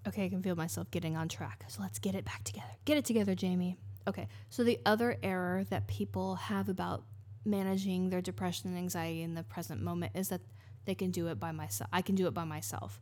Okay, 0.07 0.27
I 0.27 0.29
can 0.29 0.43
feel 0.43 0.55
myself 0.55 0.91
getting 0.91 1.17
on 1.17 1.29
track. 1.29 1.65
So 1.69 1.81
let's 1.81 1.99
get 1.99 2.15
it 2.15 2.27
back 2.27 2.45
together. 2.45 2.67
Get 2.85 2.99
it 2.99 3.07
together, 3.07 3.35
Jamie. 3.35 3.79
Okay, 4.07 4.29
so 4.51 4.65
the 4.65 4.79
other 4.85 5.17
error 5.23 5.65
that 5.71 5.87
people 5.87 6.35
have 6.37 6.69
about 6.69 7.05
managing 7.45 8.11
their 8.11 8.21
depression 8.21 8.71
and 8.71 8.79
anxiety 8.79 9.23
in 9.23 9.35
the 9.35 9.43
present 9.43 9.83
moment 9.83 10.13
is 10.15 10.29
that 10.29 10.41
they 10.85 10.95
can 10.95 11.11
do 11.11 11.29
it 11.29 11.41
by 11.41 11.53
myself. 11.53 11.89
I 11.93 12.03
can 12.03 12.15
do 12.15 12.27
it 12.27 12.35
by 12.35 12.45
myself. 12.45 13.01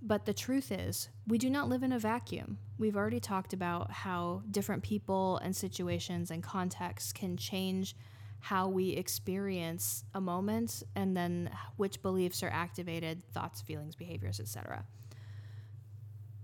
But 0.00 0.26
the 0.26 0.34
truth 0.34 0.70
is, 0.70 1.08
we 1.26 1.38
do 1.38 1.48
not 1.48 1.68
live 1.68 1.82
in 1.82 1.92
a 1.92 1.98
vacuum. 1.98 2.58
We've 2.78 2.96
already 2.96 3.20
talked 3.20 3.52
about 3.52 3.90
how 3.90 4.42
different 4.50 4.82
people 4.82 5.38
and 5.38 5.56
situations 5.56 6.30
and 6.30 6.42
contexts 6.42 7.12
can 7.12 7.36
change 7.36 7.96
how 8.40 8.68
we 8.68 8.90
experience 8.90 10.04
a 10.12 10.20
moment 10.20 10.82
and 10.94 11.16
then 11.16 11.48
which 11.76 12.02
beliefs 12.02 12.42
are 12.42 12.50
activated, 12.50 13.22
thoughts, 13.32 13.62
feelings, 13.62 13.96
behaviors, 13.96 14.38
etc. 14.38 14.84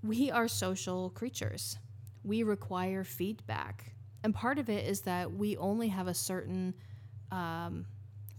We 0.02 0.30
are 0.30 0.48
social 0.48 1.10
creatures 1.10 1.76
we 2.24 2.42
require 2.42 3.04
feedback. 3.04 3.92
And 4.22 4.34
part 4.34 4.58
of 4.58 4.68
it 4.68 4.86
is 4.86 5.02
that 5.02 5.32
we 5.32 5.56
only 5.56 5.88
have 5.88 6.06
a 6.06 6.14
certain 6.14 6.74
um, 7.30 7.86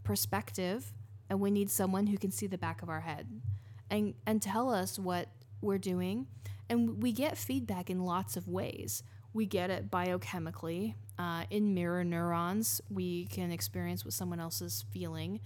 perspective 0.03 0.93
and 1.29 1.39
we 1.39 1.49
need 1.49 1.69
someone 1.69 2.07
who 2.07 2.17
can 2.17 2.31
see 2.31 2.47
the 2.47 2.57
back 2.57 2.81
of 2.81 2.89
our 2.89 2.99
head 2.99 3.41
and, 3.89 4.13
and 4.27 4.41
tell 4.41 4.69
us 4.69 4.99
what 4.99 5.29
we're 5.61 5.77
doing. 5.77 6.27
And 6.69 7.01
we 7.01 7.11
get 7.11 7.37
feedback 7.37 7.89
in 7.89 8.03
lots 8.05 8.37
of 8.37 8.47
ways. 8.47 9.03
We 9.33 9.45
get 9.45 9.69
it 9.69 9.89
biochemically. 9.89 10.95
Uh, 11.17 11.43
in 11.49 11.73
mirror 11.73 12.03
neurons, 12.03 12.81
we 12.89 13.25
can 13.27 13.51
experience 13.51 14.03
what 14.03 14.13
someone 14.13 14.39
else 14.39 14.61
is 14.61 14.85
feeling. 14.91 15.39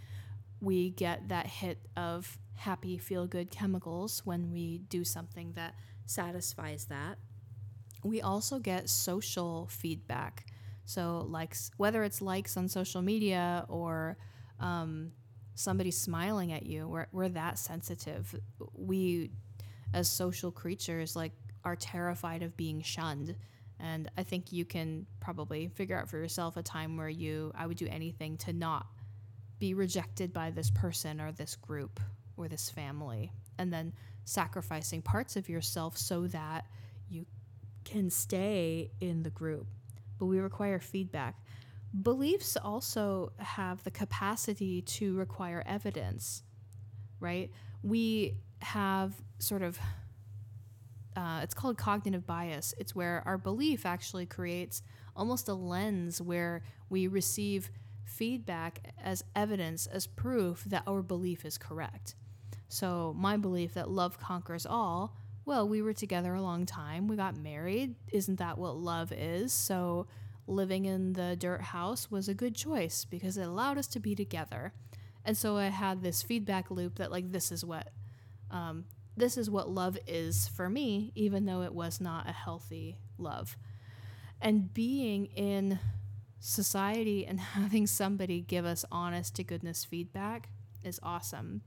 We 0.62 0.89
get 0.89 1.30
that 1.30 1.48
hit 1.48 1.80
of 1.95 2.39
happy, 2.56 2.98
feel 2.98 3.28
good 3.28 3.52
chemicals 3.52 4.21
when 4.26 4.52
we 4.52 4.80
do 4.89 5.04
something 5.04 5.54
that 5.54 5.76
satisfies 6.06 6.86
that 6.86 7.17
we 8.06 8.22
also 8.22 8.60
get 8.60 8.89
social 8.89 9.68
feedback. 9.72 10.46
So, 10.86 11.26
likes, 11.28 11.72
whether 11.78 12.04
it's 12.04 12.22
likes 12.22 12.56
on 12.56 12.68
social 12.68 13.02
media 13.02 13.65
or 13.68 14.18
um, 14.60 15.12
somebody 15.56 15.89
smiling 15.89 16.54
at 16.54 16.65
you, 16.65 16.88
we're, 16.88 17.08
we're 17.12 17.30
that 17.30 17.58
sensitive. 17.58 18.36
We, 18.74 19.32
as 19.94 20.10
social 20.10 20.52
creatures, 20.52 21.15
like, 21.15 21.32
are 21.63 21.76
terrified 21.76 22.44
of 22.44 22.56
being 22.56 22.84
shunned. 22.84 23.36
And 23.80 24.10
I 24.15 24.24
think 24.24 24.52
you 24.52 24.63
can 24.63 25.08
probably 25.20 25.68
figure 25.70 25.98
out 26.00 26.08
for 26.08 26.18
yourself 26.18 26.56
a 26.58 26.63
time 26.63 26.98
where 26.98 27.10
you, 27.10 27.52
I 27.56 27.65
would 27.65 27.78
do 27.78 27.88
anything 27.89 28.38
to 28.38 28.54
not 28.54 28.86
be 29.58 29.74
rejected 29.74 30.32
by 30.32 30.52
this 30.52 30.70
person 30.70 31.20
or 31.20 31.32
this 31.32 31.56
group 31.56 32.00
or 32.38 32.48
this 32.48 32.70
family. 32.70 33.32
And 33.58 33.74
then 33.74 33.94
sacrificing 34.26 35.02
parts 35.02 35.36
of 35.36 35.50
yourself 35.50 35.98
so 35.98 36.28
that 36.28 36.65
you 37.10 37.26
can 37.86 38.10
stay 38.10 38.91
in 39.00 39.24
the 39.24 39.30
group, 39.30 39.67
but 40.19 40.26
we 40.26 40.39
require 40.39 40.80
feedback. 40.80 41.39
Beliefs 42.02 42.58
also 42.58 43.32
have 43.38 43.84
the 43.84 43.91
capacity 43.91 44.82
to 44.82 45.15
require 45.15 45.63
evidence, 45.65 46.43
right? 47.19 47.50
We 47.84 48.36
have 48.62 49.13
sort 49.39 49.62
of 49.62 49.80
uh, 51.15 51.39
it's 51.43 51.54
called 51.54 51.78
cognitive 51.78 52.28
bias. 52.28 52.74
It's 52.78 52.93
where 52.93 53.24
our 53.26 53.38
belief 53.38 53.86
actually 53.86 54.26
creates 54.26 54.82
almost 55.15 55.48
a 55.48 55.54
lens 55.54 56.21
where 56.21 56.62
we 56.89 57.08
receive 57.08 57.71
feedback 58.04 58.93
as 59.02 59.24
evidence, 59.36 59.88
as 59.88 60.08
proof 60.08 60.65
that 60.65 60.84
our 60.86 61.02
belief 61.02 61.45
is 61.45 61.58
correct. 61.58 62.15
So, 62.67 63.15
my 63.17 63.38
belief 63.38 63.76
that 63.76 63.89
love 63.89 64.19
conquers 64.19 64.65
all, 64.65 65.15
well, 65.45 65.67
we 65.67 65.81
were 65.81 65.93
together 65.93 66.34
a 66.34 66.41
long 66.41 66.65
time. 66.65 67.08
We 67.08 67.15
got 67.15 67.38
married. 67.38 67.95
Isn't 68.12 68.38
that 68.39 68.58
what 68.58 68.77
love 68.77 69.12
is? 69.12 69.53
So, 69.53 70.08
living 70.47 70.86
in 70.86 71.13
the 71.13 71.36
dirt 71.36 71.62
house 71.62 72.12
was 72.12 72.29
a 72.29 72.34
good 72.34 72.55
choice 72.55 73.05
because 73.05 73.38
it 73.38 73.43
allowed 73.47 73.77
us 73.77 73.88
to 73.88 73.99
be 73.99 74.13
together. 74.15 74.73
And 75.23 75.36
so 75.36 75.58
I 75.58 75.67
had 75.67 76.03
this 76.03 76.21
feedback 76.21 76.69
loop 76.69 76.97
that, 76.97 77.12
like, 77.12 77.31
this 77.31 77.51
is 77.51 77.65
what 77.65 77.89
um, 78.51 78.86
this 79.17 79.38
is 79.38 79.49
what 79.49 79.69
love 79.69 79.97
is 80.08 80.47
for 80.47 80.69
me, 80.69 81.12
even 81.15 81.45
though 81.45 81.62
it 81.62 81.73
was 81.73 82.01
not 82.01 82.27
a 82.27 82.34
healthy 82.34 82.97
love. 83.17 83.58
And 84.41 84.73
being 84.73 85.27
in 85.27 85.79
society 86.39 87.25
and 87.25 87.39
having 87.58 87.88
somebody 87.88 88.41
give 88.41 88.65
us 88.65 88.86
honest 88.91 89.36
to 89.36 89.43
goodness 89.43 89.84
feedback 89.86 90.49
is 90.84 90.99
awesome. 91.01 91.62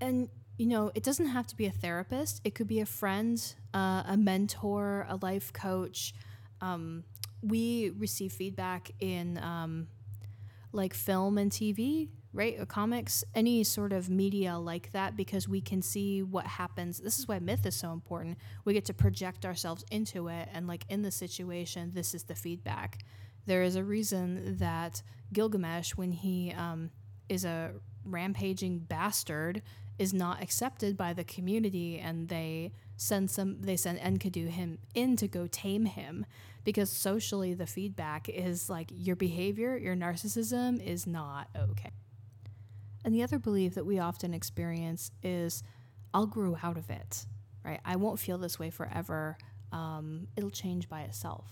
And, 0.00 0.28
you 0.60 0.66
know, 0.66 0.90
it 0.94 1.02
doesn't 1.02 1.28
have 1.28 1.46
to 1.46 1.56
be 1.56 1.64
a 1.64 1.70
therapist, 1.70 2.42
it 2.44 2.54
could 2.54 2.68
be 2.68 2.80
a 2.80 2.86
friend, 2.86 3.54
uh, 3.72 4.02
a 4.06 4.16
mentor, 4.18 5.06
a 5.08 5.16
life 5.22 5.54
coach. 5.54 6.12
Um, 6.60 7.04
we 7.40 7.92
receive 7.96 8.30
feedback 8.30 8.90
in 9.00 9.38
um, 9.38 9.86
like 10.72 10.92
film 10.92 11.38
and 11.38 11.50
TV 11.50 12.10
right? 12.32 12.60
Or 12.60 12.64
comics, 12.64 13.24
any 13.34 13.64
sort 13.64 13.92
of 13.92 14.08
media 14.08 14.56
like 14.56 14.92
that, 14.92 15.16
because 15.16 15.48
we 15.48 15.60
can 15.60 15.82
see 15.82 16.22
what 16.22 16.46
happens. 16.46 17.00
This 17.00 17.18
is 17.18 17.26
why 17.26 17.40
myth 17.40 17.66
is 17.66 17.74
so 17.74 17.92
important. 17.92 18.38
We 18.64 18.72
get 18.72 18.84
to 18.84 18.94
project 18.94 19.44
ourselves 19.44 19.84
into 19.90 20.28
it, 20.28 20.48
and 20.52 20.68
like 20.68 20.84
in 20.88 21.02
the 21.02 21.10
situation, 21.10 21.90
this 21.92 22.14
is 22.14 22.22
the 22.22 22.36
feedback. 22.36 23.04
There 23.46 23.64
is 23.64 23.74
a 23.74 23.82
reason 23.82 24.58
that 24.58 25.02
Gilgamesh, 25.32 25.96
when 25.96 26.12
he 26.12 26.52
um, 26.52 26.90
is 27.28 27.44
a 27.44 27.72
rampaging 28.04 28.78
bastard, 28.78 29.62
is 30.00 30.14
not 30.14 30.42
accepted 30.42 30.96
by 30.96 31.12
the 31.12 31.22
community, 31.22 31.98
and 31.98 32.28
they 32.30 32.72
send 32.96 33.30
some 33.30 33.60
they 33.60 33.76
send 33.76 33.98
Enkidu 33.98 34.48
him 34.48 34.78
in 34.94 35.14
to 35.16 35.28
go 35.28 35.46
tame 35.46 35.84
him 35.84 36.24
because 36.64 36.88
socially 36.88 37.52
the 37.52 37.66
feedback 37.66 38.26
is 38.30 38.70
like 38.70 38.90
your 38.90 39.14
behavior, 39.14 39.76
your 39.76 39.94
narcissism 39.94 40.82
is 40.82 41.06
not 41.06 41.48
okay. 41.54 41.90
And 43.04 43.14
the 43.14 43.22
other 43.22 43.38
belief 43.38 43.74
that 43.74 43.84
we 43.84 43.98
often 43.98 44.32
experience 44.32 45.10
is 45.22 45.62
I'll 46.14 46.26
grow 46.26 46.56
out 46.62 46.78
of 46.78 46.88
it, 46.88 47.26
right? 47.62 47.80
I 47.84 47.96
won't 47.96 48.18
feel 48.18 48.38
this 48.38 48.58
way 48.58 48.70
forever. 48.70 49.36
Um, 49.70 50.28
it'll 50.34 50.50
change 50.50 50.88
by 50.88 51.02
itself. 51.02 51.44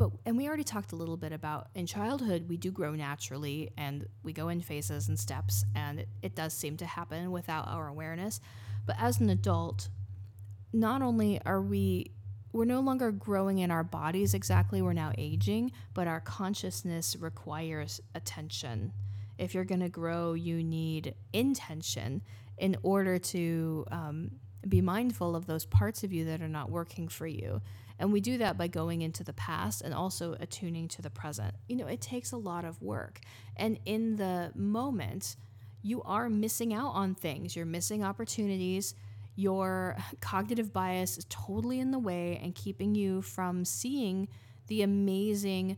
But, 0.00 0.12
and 0.24 0.34
we 0.38 0.48
already 0.48 0.64
talked 0.64 0.92
a 0.92 0.96
little 0.96 1.18
bit 1.18 1.30
about 1.30 1.68
in 1.74 1.84
childhood, 1.84 2.46
we 2.48 2.56
do 2.56 2.70
grow 2.70 2.94
naturally 2.94 3.70
and 3.76 4.06
we 4.22 4.32
go 4.32 4.48
in 4.48 4.62
phases 4.62 5.08
and 5.08 5.18
steps, 5.18 5.62
and 5.74 6.00
it, 6.00 6.08
it 6.22 6.34
does 6.34 6.54
seem 6.54 6.78
to 6.78 6.86
happen 6.86 7.30
without 7.30 7.68
our 7.68 7.86
awareness. 7.86 8.40
But 8.86 8.96
as 8.98 9.20
an 9.20 9.28
adult, 9.28 9.90
not 10.72 11.02
only 11.02 11.38
are 11.44 11.60
we 11.60 12.12
we're 12.52 12.64
no 12.64 12.80
longer 12.80 13.12
growing 13.12 13.58
in 13.58 13.70
our 13.70 13.84
bodies 13.84 14.32
exactly, 14.32 14.80
we're 14.80 14.94
now 14.94 15.12
aging, 15.18 15.70
but 15.92 16.08
our 16.08 16.20
consciousness 16.20 17.14
requires 17.20 18.00
attention 18.14 18.92
if 19.40 19.54
you're 19.54 19.64
going 19.64 19.80
to 19.80 19.88
grow, 19.88 20.34
you 20.34 20.62
need 20.62 21.14
intention 21.32 22.22
in 22.58 22.76
order 22.82 23.18
to 23.18 23.86
um, 23.90 24.32
be 24.68 24.82
mindful 24.82 25.34
of 25.34 25.46
those 25.46 25.64
parts 25.64 26.04
of 26.04 26.12
you 26.12 26.26
that 26.26 26.42
are 26.42 26.48
not 26.48 26.70
working 26.70 27.08
for 27.08 27.26
you. 27.26 27.62
And 28.00 28.12
we 28.12 28.20
do 28.22 28.38
that 28.38 28.56
by 28.56 28.66
going 28.66 29.02
into 29.02 29.22
the 29.22 29.34
past 29.34 29.82
and 29.82 29.92
also 29.92 30.34
attuning 30.40 30.88
to 30.88 31.02
the 31.02 31.10
present. 31.10 31.54
You 31.68 31.76
know, 31.76 31.86
it 31.86 32.00
takes 32.00 32.32
a 32.32 32.38
lot 32.38 32.64
of 32.64 32.80
work. 32.80 33.20
And 33.56 33.78
in 33.84 34.16
the 34.16 34.52
moment, 34.54 35.36
you 35.82 36.02
are 36.02 36.30
missing 36.30 36.72
out 36.72 36.92
on 36.94 37.14
things, 37.14 37.54
you're 37.54 37.66
missing 37.66 38.02
opportunities. 38.02 38.94
Your 39.36 39.96
cognitive 40.20 40.72
bias 40.72 41.18
is 41.18 41.26
totally 41.28 41.78
in 41.78 41.90
the 41.90 41.98
way 41.98 42.40
and 42.42 42.54
keeping 42.54 42.94
you 42.94 43.22
from 43.22 43.64
seeing 43.64 44.28
the 44.66 44.82
amazing 44.82 45.76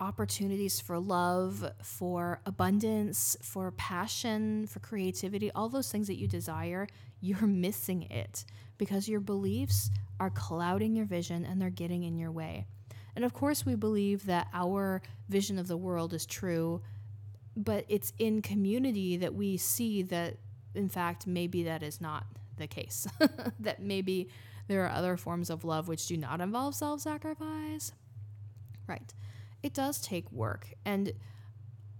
opportunities 0.00 0.80
for 0.80 0.98
love, 0.98 1.70
for 1.82 2.40
abundance, 2.46 3.36
for 3.42 3.70
passion, 3.72 4.66
for 4.66 4.80
creativity, 4.80 5.50
all 5.52 5.68
those 5.68 5.90
things 5.90 6.06
that 6.06 6.16
you 6.16 6.28
desire, 6.28 6.86
you're 7.20 7.40
missing 7.46 8.02
it 8.04 8.44
because 8.78 9.08
your 9.08 9.20
beliefs 9.20 9.90
are 10.18 10.30
clouding 10.30 10.94
your 10.94 11.06
vision 11.06 11.44
and 11.44 11.60
they're 11.60 11.70
getting 11.70 12.04
in 12.04 12.16
your 12.16 12.30
way. 12.30 12.66
And 13.14 13.24
of 13.24 13.32
course, 13.32 13.64
we 13.64 13.74
believe 13.74 14.26
that 14.26 14.48
our 14.52 15.02
vision 15.28 15.58
of 15.58 15.68
the 15.68 15.76
world 15.76 16.12
is 16.12 16.26
true, 16.26 16.82
but 17.56 17.84
it's 17.88 18.12
in 18.18 18.42
community 18.42 19.16
that 19.16 19.34
we 19.34 19.56
see 19.56 20.02
that, 20.02 20.36
in 20.74 20.88
fact, 20.88 21.26
maybe 21.26 21.62
that 21.64 21.82
is 21.82 22.00
not 22.00 22.24
the 22.56 22.66
case. 22.66 23.06
that 23.60 23.80
maybe 23.80 24.28
there 24.68 24.84
are 24.84 24.90
other 24.90 25.16
forms 25.16 25.48
of 25.48 25.64
love 25.64 25.88
which 25.88 26.06
do 26.06 26.16
not 26.16 26.40
involve 26.40 26.74
self 26.74 27.00
sacrifice. 27.00 27.92
Right 28.86 29.12
it 29.66 29.74
does 29.74 30.00
take 30.00 30.30
work. 30.30 30.72
And 30.84 31.12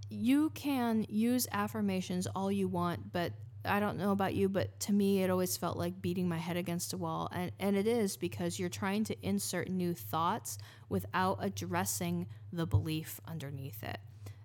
you 0.08 0.50
can 0.50 1.04
use 1.08 1.48
affirmations 1.50 2.28
all 2.28 2.50
you 2.50 2.68
want, 2.68 3.12
but 3.12 3.32
I 3.66 3.80
don't 3.80 3.98
know 3.98 4.12
about 4.12 4.34
you, 4.34 4.48
but 4.48 4.78
to 4.80 4.92
me, 4.92 5.22
it 5.22 5.30
always 5.30 5.56
felt 5.56 5.76
like 5.76 6.00
beating 6.00 6.28
my 6.28 6.38
head 6.38 6.56
against 6.56 6.92
a 6.92 6.96
wall. 6.96 7.28
And, 7.32 7.52
and 7.58 7.76
it 7.76 7.86
is 7.86 8.16
because 8.16 8.58
you're 8.58 8.68
trying 8.68 9.04
to 9.04 9.26
insert 9.26 9.68
new 9.68 9.94
thoughts 9.94 10.58
without 10.88 11.38
addressing 11.40 12.26
the 12.52 12.66
belief 12.66 13.20
underneath 13.26 13.82
it. 13.82 13.98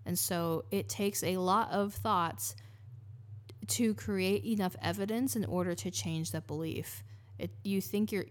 And 0.06 0.18
so 0.18 0.66
it 0.72 0.90
takes 0.90 1.24
a 1.24 1.38
lot 1.38 1.72
of 1.72 1.94
thoughts 1.94 2.56
to 3.68 3.94
create 3.94 4.44
enough 4.44 4.76
evidence 4.82 5.36
in 5.36 5.46
order 5.46 5.76
to 5.76 5.92
change 5.92 6.32
that 6.32 6.48
belief. 6.48 7.04
It, 7.38 7.52
you 7.64 7.82
think 7.82 8.12
your 8.12 8.26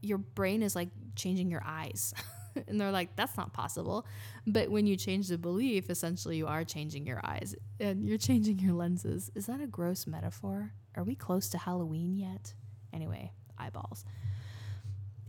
your 0.00 0.18
brain 0.18 0.62
is 0.62 0.76
like 0.76 0.90
changing 1.16 1.50
your 1.50 1.62
eyes. 1.64 2.14
and 2.68 2.80
they're 2.80 2.90
like, 2.90 3.16
that's 3.16 3.36
not 3.36 3.52
possible. 3.52 4.06
But 4.46 4.70
when 4.70 4.86
you 4.86 4.96
change 4.96 5.28
the 5.28 5.38
belief, 5.38 5.90
essentially 5.90 6.36
you 6.36 6.46
are 6.46 6.64
changing 6.64 7.06
your 7.06 7.20
eyes 7.24 7.54
and 7.80 8.06
you're 8.06 8.18
changing 8.18 8.58
your 8.58 8.74
lenses. 8.74 9.30
Is 9.34 9.46
that 9.46 9.60
a 9.60 9.66
gross 9.66 10.06
metaphor? 10.06 10.72
Are 10.96 11.04
we 11.04 11.14
close 11.14 11.48
to 11.50 11.58
Halloween 11.58 12.16
yet? 12.16 12.54
Anyway, 12.92 13.32
eyeballs. 13.58 14.04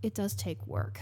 It 0.01 0.13
does 0.13 0.35
take 0.35 0.65
work. 0.67 0.99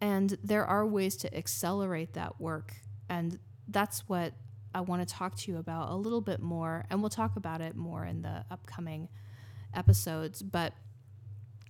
And 0.00 0.36
there 0.44 0.64
are 0.64 0.86
ways 0.86 1.16
to 1.18 1.36
accelerate 1.36 2.14
that 2.14 2.40
work. 2.40 2.74
And 3.08 3.38
that's 3.68 4.08
what 4.08 4.34
I 4.74 4.82
want 4.82 5.06
to 5.06 5.12
talk 5.12 5.36
to 5.36 5.52
you 5.52 5.58
about 5.58 5.90
a 5.90 5.96
little 5.96 6.20
bit 6.20 6.40
more. 6.40 6.84
And 6.90 7.00
we'll 7.00 7.10
talk 7.10 7.36
about 7.36 7.60
it 7.60 7.74
more 7.74 8.04
in 8.04 8.22
the 8.22 8.44
upcoming 8.50 9.08
episodes. 9.74 10.42
But 10.42 10.74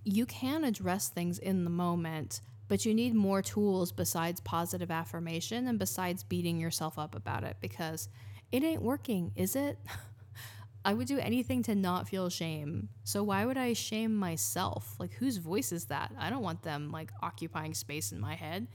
you 0.03 0.25
can 0.25 0.63
address 0.63 1.09
things 1.09 1.39
in 1.39 1.63
the 1.63 1.69
moment 1.69 2.41
but 2.67 2.85
you 2.85 2.93
need 2.93 3.13
more 3.13 3.41
tools 3.41 3.91
besides 3.91 4.41
positive 4.41 4.91
affirmation 4.91 5.67
and 5.67 5.79
besides 5.79 6.23
beating 6.23 6.59
yourself 6.59 6.99
up 6.99 7.15
about 7.15 7.43
it 7.43 7.57
because 7.61 8.09
it 8.51 8.63
ain't 8.63 8.81
working, 8.81 9.31
is 9.35 9.55
it? 9.55 9.77
I 10.85 10.93
would 10.93 11.07
do 11.07 11.19
anything 11.19 11.63
to 11.63 11.75
not 11.75 12.07
feel 12.07 12.29
shame. 12.29 12.89
So 13.03 13.23
why 13.23 13.45
would 13.45 13.57
I 13.57 13.73
shame 13.73 14.15
myself? 14.15 14.95
Like 14.99 15.13
whose 15.13 15.37
voice 15.37 15.71
is 15.71 15.85
that? 15.85 16.13
I 16.17 16.29
don't 16.29 16.43
want 16.43 16.63
them 16.63 16.91
like 16.91 17.11
occupying 17.21 17.73
space 17.73 18.11
in 18.11 18.19
my 18.19 18.35
head. 18.35 18.67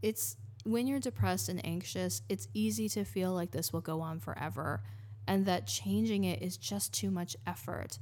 It's 0.00 0.36
when 0.64 0.86
you're 0.86 1.00
depressed 1.00 1.48
and 1.48 1.64
anxious, 1.66 2.22
it's 2.28 2.48
easy 2.54 2.88
to 2.90 3.04
feel 3.04 3.32
like 3.32 3.50
this 3.50 3.72
will 3.72 3.80
go 3.80 4.00
on 4.00 4.20
forever 4.20 4.82
and 5.26 5.44
that 5.44 5.66
changing 5.66 6.24
it 6.24 6.42
is 6.42 6.56
just 6.56 6.94
too 6.94 7.10
much 7.10 7.36
effort. 7.46 7.98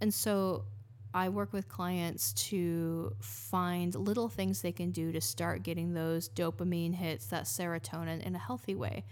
And 0.00 0.12
so 0.12 0.64
I 1.14 1.28
work 1.30 1.52
with 1.52 1.68
clients 1.68 2.32
to 2.34 3.14
find 3.20 3.94
little 3.94 4.28
things 4.28 4.62
they 4.62 4.72
can 4.72 4.90
do 4.90 5.12
to 5.12 5.20
start 5.20 5.62
getting 5.62 5.94
those 5.94 6.28
dopamine 6.28 6.94
hits, 6.94 7.26
that 7.26 7.44
serotonin 7.44 8.22
in 8.22 8.34
a 8.34 8.38
healthy 8.38 8.74
way. 8.74 9.04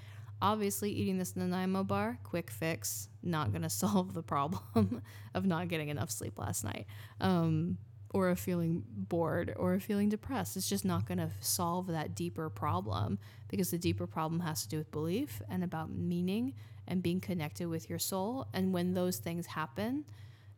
Obviously, 0.43 0.91
eating 0.91 1.17
this 1.17 1.35
Nanaimo 1.35 1.83
bar, 1.85 2.19
quick 2.23 2.51
fix, 2.51 3.09
not 3.23 3.51
going 3.51 3.63
to 3.63 3.71
solve 3.71 4.13
the 4.15 4.23
problem 4.23 5.03
of 5.35 5.47
not 5.47 5.69
getting 5.69 5.89
enough 5.89 6.11
sleep 6.11 6.39
last 6.39 6.65
night. 6.65 6.87
Um, 7.21 7.79
or 8.11 8.31
of 8.31 8.39
feeling 8.39 8.83
bored 8.87 9.53
or 9.57 9.75
of 9.75 9.83
feeling 9.83 10.09
depressed. 10.09 10.57
It's 10.57 10.69
just 10.69 10.85
not 10.85 11.07
going 11.07 11.19
to 11.19 11.31
solve 11.41 11.89
that 11.89 12.15
deeper 12.15 12.49
problem 12.49 13.19
because 13.49 13.71
the 13.71 13.79
deeper 13.79 14.07
problem 14.07 14.41
has 14.41 14.63
to 14.63 14.69
do 14.69 14.79
with 14.79 14.91
belief 14.91 15.43
and 15.51 15.63
about 15.63 15.91
meaning 15.91 16.55
and 16.89 17.03
being 17.03 17.21
connected 17.21 17.69
with 17.69 17.91
your 17.91 17.99
soul. 17.99 18.47
And 18.55 18.73
when 18.73 18.95
those 18.95 19.19
things 19.19 19.47
happen, 19.47 20.05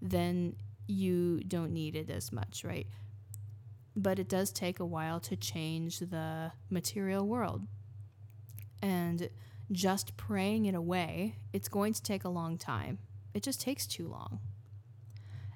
then 0.00 0.54
you 0.88 1.40
don't 1.46 1.72
need 1.72 1.94
it 1.94 2.10
as 2.10 2.32
much, 2.32 2.64
right? 2.64 2.86
But 3.94 4.18
it 4.18 4.28
does 4.28 4.50
take 4.50 4.80
a 4.80 4.86
while 4.86 5.20
to 5.20 5.36
change 5.36 6.00
the 6.00 6.52
material 6.70 7.26
world. 7.26 7.66
And 8.80 9.28
just 9.70 10.16
praying 10.16 10.64
it 10.66 10.74
away, 10.74 11.36
it's 11.52 11.68
going 11.68 11.92
to 11.92 12.02
take 12.02 12.24
a 12.24 12.28
long 12.28 12.56
time. 12.56 12.98
It 13.34 13.42
just 13.42 13.60
takes 13.60 13.86
too 13.86 14.08
long. 14.08 14.40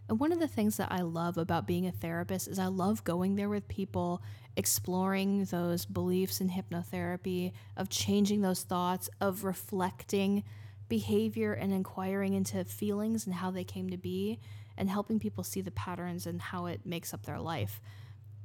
And 0.09 0.21
one 0.21 0.33
of 0.33 0.40
the 0.40 0.49
things 0.49 0.77
that 0.77 0.92
I 0.92 1.01
love 1.01 1.38
about 1.38 1.66
being 1.66 1.87
a 1.87 1.92
therapist 1.92 2.49
is 2.49 2.59
I 2.59 2.66
love 2.66 3.05
going 3.05 3.37
there 3.37 3.49
with 3.49 3.68
people, 3.68 4.23
exploring 4.57 5.45
those 5.45 5.87
beliefs 5.87 6.40
in 6.40 6.51
hypnotherapy, 6.51 7.53
of 7.77 7.88
changing 7.88 8.42
those 8.42 8.62
thoughts, 8.62 9.09
of 9.21 9.45
reflecting 9.45 10.45
behavior 10.88 11.55
and 11.55 11.73
inquiring 11.73 12.35
into 12.35 12.62
feelings 12.64 13.25
and 13.25 13.35
how 13.37 13.51
they 13.51 13.64
came 13.64 13.88
to 13.88 13.97
be, 13.97 14.38
and 14.83 14.90
helping 14.90 15.21
people 15.21 15.45
see 15.45 15.61
the 15.61 15.71
patterns 15.71 16.27
and 16.27 16.42
how 16.42 16.66
it 16.66 16.85
makes 16.85 17.14
up 17.14 17.25
their 17.25 17.38
life. 17.38 17.81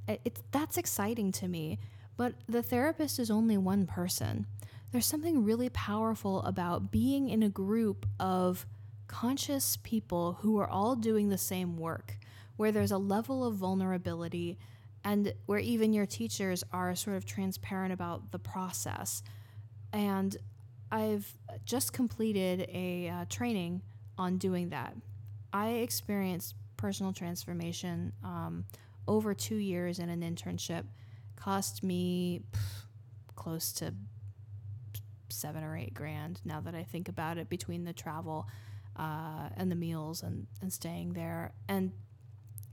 It, 0.07 0.39
that's 0.51 0.77
exciting 0.77 1.31
to 1.31 1.47
me. 1.47 1.79
But 2.15 2.35
the 2.47 2.61
therapist 2.61 3.17
is 3.17 3.31
only 3.31 3.57
one 3.57 3.87
person. 3.87 4.45
There's 4.91 5.07
something 5.07 5.43
really 5.43 5.69
powerful 5.69 6.43
about 6.43 6.91
being 6.91 7.27
in 7.27 7.41
a 7.41 7.49
group 7.49 8.05
of 8.19 8.67
conscious 9.07 9.79
people 9.81 10.37
who 10.41 10.59
are 10.59 10.69
all 10.69 10.95
doing 10.95 11.29
the 11.29 11.39
same 11.39 11.75
work, 11.75 12.19
where 12.55 12.71
there's 12.71 12.91
a 12.91 12.99
level 12.99 13.43
of 13.43 13.55
vulnerability 13.55 14.59
and 15.03 15.33
where 15.47 15.57
even 15.57 15.91
your 15.91 16.05
teachers 16.05 16.63
are 16.71 16.93
sort 16.93 17.17
of 17.17 17.25
transparent 17.25 17.91
about 17.91 18.31
the 18.31 18.37
process. 18.37 19.23
And 19.91 20.37
I've 20.91 21.33
just 21.65 21.93
completed 21.93 22.69
a 22.71 23.09
uh, 23.09 23.25
training 23.27 23.81
on 24.19 24.37
doing 24.37 24.69
that. 24.69 24.93
I 25.53 25.69
experienced 25.69 26.55
personal 26.77 27.13
transformation 27.13 28.13
um, 28.23 28.65
over 29.07 29.33
two 29.33 29.55
years 29.55 29.99
in 29.99 30.09
an 30.09 30.21
internship, 30.21 30.83
cost 31.35 31.83
me 31.83 32.41
pff, 32.51 32.59
close 33.35 33.71
to 33.73 33.93
seven 35.29 35.63
or 35.63 35.77
eight 35.77 35.93
grand 35.93 36.41
now 36.45 36.59
that 36.61 36.75
I 36.75 36.83
think 36.83 37.09
about 37.09 37.37
it 37.37 37.49
between 37.49 37.83
the 37.83 37.93
travel 37.93 38.47
uh, 38.95 39.49
and 39.55 39.71
the 39.71 39.75
meals 39.75 40.23
and, 40.23 40.47
and 40.61 40.71
staying 40.71 41.13
there. 41.13 41.53
And 41.67 41.91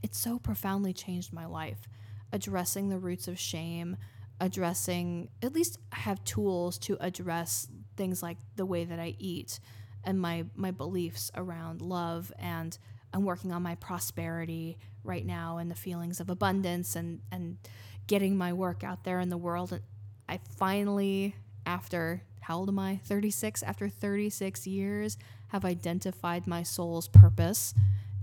it 0.03 0.15
so 0.15 0.39
profoundly 0.39 0.93
changed 0.93 1.33
my 1.33 1.47
life. 1.47 1.89
Addressing 2.33 2.89
the 2.89 2.99
roots 2.99 3.29
of 3.29 3.39
shame, 3.39 3.97
addressing, 4.41 5.29
at 5.43 5.53
least 5.53 5.79
have 5.93 6.23
tools 6.25 6.79
to 6.79 6.97
address 7.01 7.69
things 7.97 8.23
like 8.23 8.39
the 8.57 8.67
way 8.67 8.85
that 8.85 8.99
I 8.99 9.15
eat 9.19 9.61
and 10.05 10.21
my, 10.21 10.45
my 10.55 10.71
beliefs 10.71 11.31
around 11.35 11.81
love. 11.81 12.33
And 12.39 12.77
I'm 13.13 13.25
working 13.25 13.53
on 13.53 13.63
my 13.63 13.75
prosperity 13.77 14.79
right 15.03 15.25
now 15.25 15.59
and 15.59 15.71
the 15.71 15.75
feelings 15.75 16.21
of 16.21 16.31
abundance 16.31 16.97
and, 16.97 17.21
and 17.31 17.59
getting 18.07 18.37
my 18.37 18.53
work 18.53 18.85
out 18.85 19.05
there 19.05 19.21
in 19.21 19.29
the 19.29 19.37
world. 19.37 19.73
And 19.73 19.83
I 20.29 20.41
finally, 20.57 21.35
after 21.67 22.23
how 22.41 22.59
old 22.59 22.69
am 22.69 22.79
I? 22.79 23.01
36. 23.05 23.63
After 23.63 23.89
36 23.89 24.67
years, 24.67 25.17
have 25.49 25.65
identified 25.65 26.47
my 26.47 26.63
soul's 26.63 27.09
purpose 27.09 27.73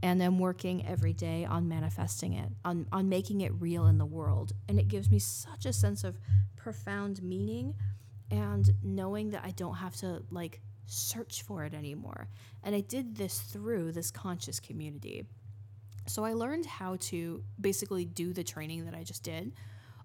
and 0.04 0.22
I'm 0.22 0.40
working 0.40 0.86
every 0.86 1.14
day 1.14 1.46
on 1.46 1.68
manifesting 1.68 2.34
it, 2.34 2.50
on, 2.66 2.88
on 2.92 3.08
making 3.08 3.42
it 3.42 3.52
real 3.60 3.86
in 3.88 3.98
the 3.98 4.06
world. 4.06 4.54
And 4.68 4.80
it 4.80 4.88
gives 4.88 5.10
me 5.12 5.20
such 5.20 5.66
a 5.66 5.74
sense 5.74 6.04
of 6.04 6.20
profound 6.56 7.22
meaning 7.22 7.76
and 8.30 8.70
knowing 8.84 9.32
that 9.32 9.44
I 9.44 9.52
don't 9.52 9.76
have 9.76 9.96
to 9.98 10.24
like 10.32 10.62
search 10.92 11.44
for 11.44 11.64
it 11.64 11.74
anymore. 11.74 12.28
And 12.64 12.76
I 12.76 12.82
did 12.82 13.16
this 13.16 13.40
through 13.40 13.92
this 13.92 14.12
conscious 14.12 14.60
community. 14.60 15.26
So 16.08 16.24
I 16.24 16.34
learned 16.34 16.66
how 16.66 16.98
to 17.00 17.44
basically 17.60 18.06
do 18.06 18.34
the 18.34 18.44
training 18.44 18.86
that 18.86 18.96
I 18.96 19.04
just 19.04 19.24
did 19.24 19.54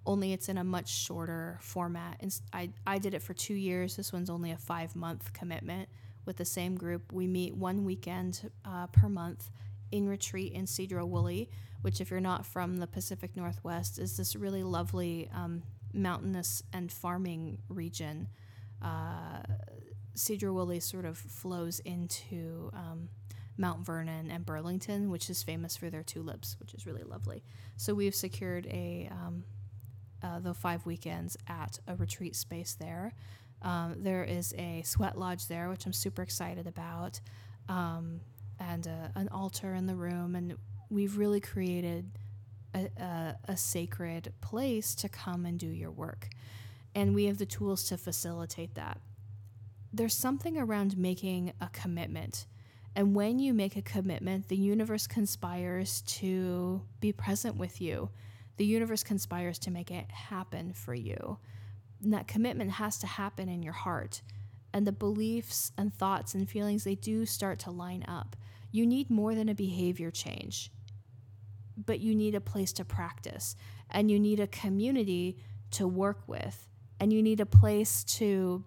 only 0.06 0.32
it's 0.32 0.48
in 0.48 0.58
a 0.58 0.64
much 0.64 0.88
shorter 0.88 1.58
format. 1.60 2.16
And 2.20 2.40
I, 2.52 2.70
I 2.86 2.98
did 2.98 3.14
it 3.14 3.22
for 3.22 3.34
two 3.34 3.54
years. 3.54 3.96
This 3.96 4.12
one's 4.12 4.30
only 4.30 4.52
a 4.52 4.56
five 4.56 4.94
month 4.94 5.32
commitment 5.32 5.88
with 6.24 6.36
the 6.36 6.44
same 6.44 6.76
group. 6.76 7.12
We 7.12 7.26
meet 7.26 7.54
one 7.54 7.84
weekend 7.84 8.50
uh, 8.64 8.86
per 8.88 9.08
month 9.08 9.50
in 9.92 10.08
retreat 10.08 10.52
in 10.52 10.64
Sedro-Woolley, 10.64 11.48
which, 11.82 12.00
if 12.00 12.10
you're 12.10 12.20
not 12.20 12.44
from 12.44 12.78
the 12.78 12.86
Pacific 12.86 13.36
Northwest, 13.36 13.98
is 13.98 14.16
this 14.16 14.34
really 14.34 14.62
lovely 14.62 15.28
um, 15.34 15.62
mountainous 15.92 16.62
and 16.72 16.90
farming 16.90 17.58
region. 17.68 18.28
Uh, 18.82 19.35
Sedro-Woolley 20.16 20.80
sort 20.80 21.04
of 21.04 21.18
flows 21.18 21.78
into 21.80 22.70
um, 22.72 23.08
Mount 23.58 23.84
Vernon 23.84 24.30
and 24.30 24.44
Burlington, 24.44 25.10
which 25.10 25.30
is 25.30 25.42
famous 25.42 25.76
for 25.76 25.90
their 25.90 26.02
tulips, 26.02 26.56
which 26.58 26.74
is 26.74 26.86
really 26.86 27.02
lovely. 27.02 27.42
So 27.76 27.94
we've 27.94 28.14
secured 28.14 28.66
a 28.66 29.08
um, 29.10 29.44
uh, 30.22 30.40
the 30.40 30.54
five 30.54 30.84
weekends 30.86 31.36
at 31.46 31.78
a 31.86 31.94
retreat 31.94 32.34
space 32.34 32.74
there. 32.74 33.12
Um, 33.62 33.96
there 33.98 34.24
is 34.24 34.54
a 34.58 34.82
sweat 34.84 35.18
lodge 35.18 35.46
there, 35.48 35.68
which 35.68 35.86
I'm 35.86 35.92
super 35.92 36.22
excited 36.22 36.66
about, 36.66 37.20
um, 37.68 38.20
and 38.58 38.86
a, 38.86 39.12
an 39.14 39.28
altar 39.28 39.74
in 39.74 39.86
the 39.86 39.94
room. 39.94 40.34
And 40.34 40.56
we've 40.90 41.16
really 41.16 41.40
created 41.40 42.10
a, 42.74 42.88
a, 42.98 43.36
a 43.48 43.56
sacred 43.56 44.32
place 44.40 44.94
to 44.96 45.08
come 45.08 45.46
and 45.46 45.58
do 45.58 45.66
your 45.68 45.90
work. 45.90 46.28
And 46.94 47.14
we 47.14 47.24
have 47.26 47.38
the 47.38 47.46
tools 47.46 47.84
to 47.88 47.98
facilitate 47.98 48.74
that. 48.74 49.00
There's 49.96 50.14
something 50.14 50.58
around 50.58 50.96
making 50.96 51.52
a 51.60 51.68
commitment. 51.68 52.46
And 52.94 53.14
when 53.14 53.38
you 53.38 53.52
make 53.52 53.76
a 53.76 53.82
commitment, 53.82 54.48
the 54.48 54.56
universe 54.56 55.06
conspires 55.06 56.02
to 56.02 56.82
be 57.00 57.12
present 57.12 57.56
with 57.56 57.80
you 57.80 58.10
the 58.56 58.64
universe 58.64 59.02
conspires 59.02 59.58
to 59.60 59.70
make 59.70 59.90
it 59.90 60.10
happen 60.10 60.72
for 60.72 60.94
you. 60.94 61.38
And 62.02 62.12
that 62.12 62.28
commitment 62.28 62.72
has 62.72 62.98
to 62.98 63.06
happen 63.06 63.48
in 63.48 63.62
your 63.62 63.72
heart. 63.72 64.22
And 64.72 64.86
the 64.86 64.92
beliefs 64.92 65.72
and 65.76 65.94
thoughts 65.94 66.34
and 66.34 66.48
feelings, 66.48 66.84
they 66.84 66.94
do 66.94 67.24
start 67.26 67.58
to 67.60 67.70
line 67.70 68.04
up. 68.08 68.36
You 68.72 68.86
need 68.86 69.10
more 69.10 69.34
than 69.34 69.48
a 69.48 69.54
behavior 69.54 70.10
change, 70.10 70.70
but 71.76 72.00
you 72.00 72.14
need 72.14 72.34
a 72.34 72.40
place 72.40 72.72
to 72.74 72.84
practice. 72.84 73.56
And 73.90 74.10
you 74.10 74.18
need 74.18 74.40
a 74.40 74.46
community 74.46 75.38
to 75.72 75.86
work 75.86 76.20
with. 76.26 76.68
And 76.98 77.12
you 77.12 77.22
need 77.22 77.40
a 77.40 77.46
place 77.46 78.04
to, 78.04 78.64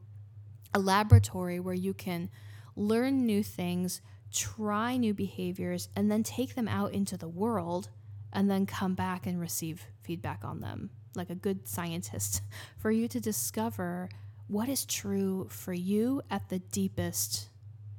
a 0.74 0.80
laboratory 0.80 1.60
where 1.60 1.74
you 1.74 1.94
can 1.94 2.30
learn 2.76 3.26
new 3.26 3.44
things, 3.44 4.02
try 4.32 4.98
new 4.98 5.14
behaviors, 5.14 5.90
and 5.96 6.12
then 6.12 6.24
take 6.24 6.56
them 6.56 6.68
out 6.68 6.94
into 6.94 7.18
the 7.18 7.28
world 7.28 7.90
and 8.32 8.50
then 8.50 8.66
come 8.66 8.94
back 8.94 9.26
and 9.26 9.40
receive 9.40 9.86
feedback 10.02 10.44
on 10.44 10.60
them, 10.60 10.92
like 11.16 11.30
a 11.30 11.36
good 11.36 11.68
scientist, 11.68 12.42
for 12.78 12.92
you 12.92 13.08
to 13.08 13.20
discover 13.20 14.10
what 14.48 14.70
is 14.70 14.86
true 14.86 15.48
for 15.50 15.74
you 15.74 16.22
at 16.30 16.50
the 16.50 16.60
deepest, 16.60 17.50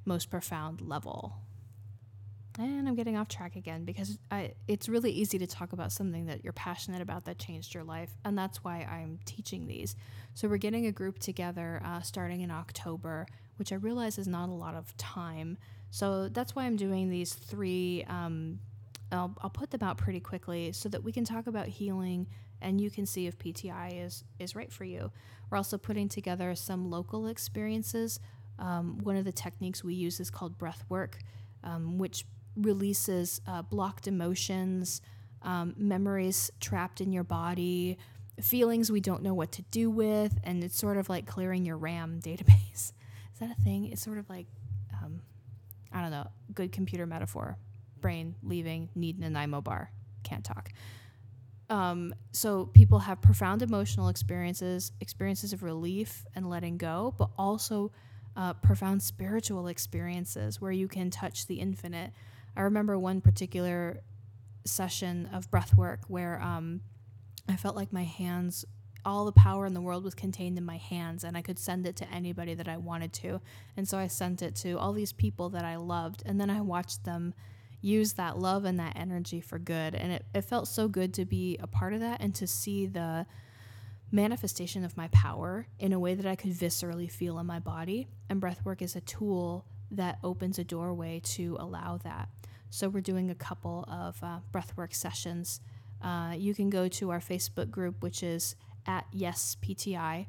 most 0.04 0.30
profound 0.30 0.80
level. 0.80 1.34
And 2.58 2.88
I'm 2.88 2.94
getting 2.94 3.16
off 3.16 3.28
track 3.28 3.56
again 3.56 3.84
because 3.84 4.18
I, 4.30 4.52
it's 4.66 4.88
really 4.88 5.12
easy 5.12 5.38
to 5.38 5.46
talk 5.46 5.72
about 5.72 5.92
something 5.92 6.26
that 6.26 6.42
you're 6.42 6.52
passionate 6.52 7.00
about 7.00 7.24
that 7.26 7.38
changed 7.38 7.74
your 7.74 7.84
life. 7.84 8.10
And 8.24 8.36
that's 8.36 8.64
why 8.64 8.86
I'm 8.90 9.20
teaching 9.24 9.66
these. 9.66 9.94
So, 10.34 10.48
we're 10.48 10.56
getting 10.56 10.86
a 10.86 10.92
group 10.92 11.18
together 11.18 11.80
uh, 11.84 12.00
starting 12.00 12.40
in 12.40 12.50
October, 12.50 13.26
which 13.56 13.72
I 13.72 13.76
realize 13.76 14.18
is 14.18 14.26
not 14.26 14.48
a 14.48 14.52
lot 14.52 14.74
of 14.74 14.96
time. 14.96 15.58
So, 15.90 16.28
that's 16.28 16.56
why 16.56 16.64
I'm 16.64 16.76
doing 16.76 17.08
these 17.08 17.34
three 17.34 18.04
um, 18.08 18.58
I'll, 19.12 19.34
I'll 19.42 19.50
put 19.50 19.70
them 19.70 19.82
out 19.82 19.98
pretty 19.98 20.20
quickly 20.20 20.72
so 20.72 20.88
that 20.88 21.02
we 21.02 21.12
can 21.12 21.24
talk 21.24 21.46
about 21.46 21.66
healing 21.66 22.26
and 22.62 22.80
you 22.80 22.90
can 22.90 23.06
see 23.06 23.26
if 23.26 23.38
PTI 23.38 24.04
is, 24.04 24.24
is 24.38 24.54
right 24.54 24.70
for 24.70 24.84
you. 24.84 25.10
We're 25.48 25.56
also 25.56 25.78
putting 25.78 26.08
together 26.08 26.54
some 26.54 26.90
local 26.90 27.26
experiences. 27.26 28.20
Um, 28.58 28.98
one 29.02 29.16
of 29.16 29.24
the 29.24 29.32
techniques 29.32 29.82
we 29.82 29.94
use 29.94 30.20
is 30.20 30.30
called 30.30 30.58
breath 30.58 30.84
work, 30.88 31.18
um, 31.64 31.98
which 31.98 32.26
releases 32.56 33.40
uh, 33.46 33.62
blocked 33.62 34.06
emotions, 34.06 35.00
um, 35.42 35.74
memories 35.76 36.50
trapped 36.60 37.00
in 37.00 37.12
your 37.12 37.24
body, 37.24 37.98
feelings 38.40 38.90
we 38.90 39.00
don't 39.00 39.22
know 39.22 39.34
what 39.34 39.52
to 39.52 39.62
do 39.70 39.90
with, 39.90 40.38
and 40.44 40.64
it's 40.64 40.78
sort 40.78 40.96
of 40.96 41.08
like 41.08 41.26
clearing 41.26 41.64
your 41.64 41.76
RAM 41.76 42.20
database. 42.24 42.92
Is 43.32 43.38
that 43.40 43.50
a 43.50 43.62
thing? 43.62 43.86
It's 43.86 44.02
sort 44.02 44.18
of 44.18 44.28
like, 44.28 44.46
um, 44.92 45.20
I 45.92 46.00
don't 46.02 46.10
know, 46.10 46.28
good 46.54 46.72
computer 46.72 47.06
metaphor 47.06 47.56
brain 48.00 48.34
leaving, 48.42 48.88
need 48.94 49.18
Nanaimo 49.18 49.60
bar, 49.60 49.90
can't 50.22 50.44
talk. 50.44 50.70
Um, 51.68 52.14
so 52.32 52.66
people 52.66 52.98
have 52.98 53.22
profound 53.22 53.62
emotional 53.62 54.08
experiences, 54.08 54.90
experiences 55.00 55.52
of 55.52 55.62
relief 55.62 56.24
and 56.34 56.50
letting 56.50 56.78
go, 56.78 57.14
but 57.16 57.30
also 57.38 57.92
uh, 58.36 58.54
profound 58.54 59.02
spiritual 59.02 59.68
experiences 59.68 60.60
where 60.60 60.72
you 60.72 60.88
can 60.88 61.10
touch 61.10 61.46
the 61.46 61.60
infinite. 61.60 62.12
I 62.56 62.62
remember 62.62 62.98
one 62.98 63.20
particular 63.20 64.02
session 64.64 65.28
of 65.32 65.50
breath 65.50 65.76
work 65.76 66.00
where 66.08 66.40
um, 66.40 66.80
I 67.48 67.56
felt 67.56 67.76
like 67.76 67.92
my 67.92 68.04
hands, 68.04 68.64
all 69.04 69.24
the 69.24 69.32
power 69.32 69.66
in 69.66 69.74
the 69.74 69.80
world 69.80 70.04
was 70.04 70.14
contained 70.14 70.58
in 70.58 70.64
my 70.64 70.76
hands, 70.76 71.24
and 71.24 71.36
I 71.36 71.42
could 71.42 71.58
send 71.58 71.86
it 71.86 71.96
to 71.96 72.10
anybody 72.10 72.54
that 72.54 72.68
I 72.68 72.76
wanted 72.76 73.12
to. 73.14 73.40
And 73.76 73.88
so 73.88 73.98
I 73.98 74.06
sent 74.06 74.42
it 74.42 74.54
to 74.56 74.78
all 74.78 74.92
these 74.92 75.12
people 75.12 75.48
that 75.50 75.64
I 75.64 75.76
loved, 75.76 76.22
and 76.26 76.40
then 76.40 76.50
I 76.50 76.60
watched 76.60 77.04
them 77.04 77.34
use 77.82 78.12
that 78.14 78.38
love 78.38 78.64
and 78.64 78.78
that 78.78 78.94
energy 78.96 79.40
for 79.40 79.58
good. 79.58 79.94
And 79.94 80.12
it, 80.12 80.26
it 80.34 80.42
felt 80.42 80.68
so 80.68 80.86
good 80.86 81.14
to 81.14 81.24
be 81.24 81.56
a 81.60 81.66
part 81.66 81.94
of 81.94 82.00
that 82.00 82.20
and 82.20 82.34
to 82.34 82.46
see 82.46 82.86
the 82.86 83.26
manifestation 84.12 84.84
of 84.84 84.96
my 84.96 85.08
power 85.08 85.66
in 85.78 85.92
a 85.92 85.98
way 85.98 86.14
that 86.14 86.26
I 86.26 86.36
could 86.36 86.50
viscerally 86.50 87.10
feel 87.10 87.38
in 87.38 87.46
my 87.46 87.58
body. 87.58 88.08
And 88.28 88.40
breath 88.40 88.64
work 88.64 88.82
is 88.82 88.96
a 88.96 89.00
tool 89.00 89.64
that 89.90 90.18
opens 90.22 90.58
a 90.58 90.64
doorway 90.64 91.20
to 91.24 91.56
allow 91.58 91.98
that. 92.04 92.28
So 92.70 92.88
we're 92.88 93.00
doing 93.00 93.30
a 93.30 93.34
couple 93.34 93.84
of 93.88 94.22
uh, 94.22 94.38
breathwork 94.52 94.94
sessions. 94.94 95.60
Uh, 96.00 96.34
you 96.36 96.54
can 96.54 96.70
go 96.70 96.88
to 96.88 97.10
our 97.10 97.20
Facebook 97.20 97.70
group, 97.70 98.02
which 98.02 98.22
is 98.22 98.54
at 98.86 99.06
Yes 99.12 99.56
PTI, 99.60 100.26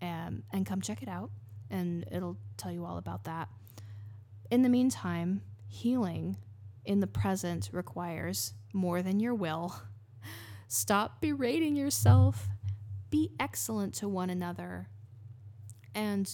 and, 0.00 0.42
and 0.52 0.64
come 0.64 0.80
check 0.80 1.02
it 1.02 1.08
out, 1.08 1.30
and 1.68 2.06
it'll 2.10 2.36
tell 2.56 2.72
you 2.72 2.84
all 2.84 2.96
about 2.96 3.24
that. 3.24 3.48
In 4.50 4.62
the 4.62 4.68
meantime, 4.68 5.42
healing 5.68 6.36
in 6.84 7.00
the 7.00 7.06
present 7.06 7.70
requires 7.72 8.54
more 8.72 9.02
than 9.02 9.20
your 9.20 9.34
will. 9.34 9.74
Stop 10.68 11.20
berating 11.20 11.76
yourself. 11.76 12.48
Be 13.10 13.30
excellent 13.40 13.94
to 13.94 14.08
one 14.08 14.30
another. 14.30 14.88
And 15.94 16.30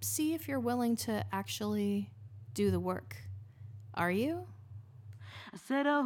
see 0.00 0.34
if 0.34 0.48
you're 0.48 0.60
willing 0.60 0.96
to 0.96 1.24
actually 1.32 2.10
do 2.54 2.70
the 2.70 2.80
work. 2.80 3.16
Are 3.94 4.10
you? 4.10 4.46
I 5.52 5.56
said, 5.56 5.86
oh, 5.88 6.04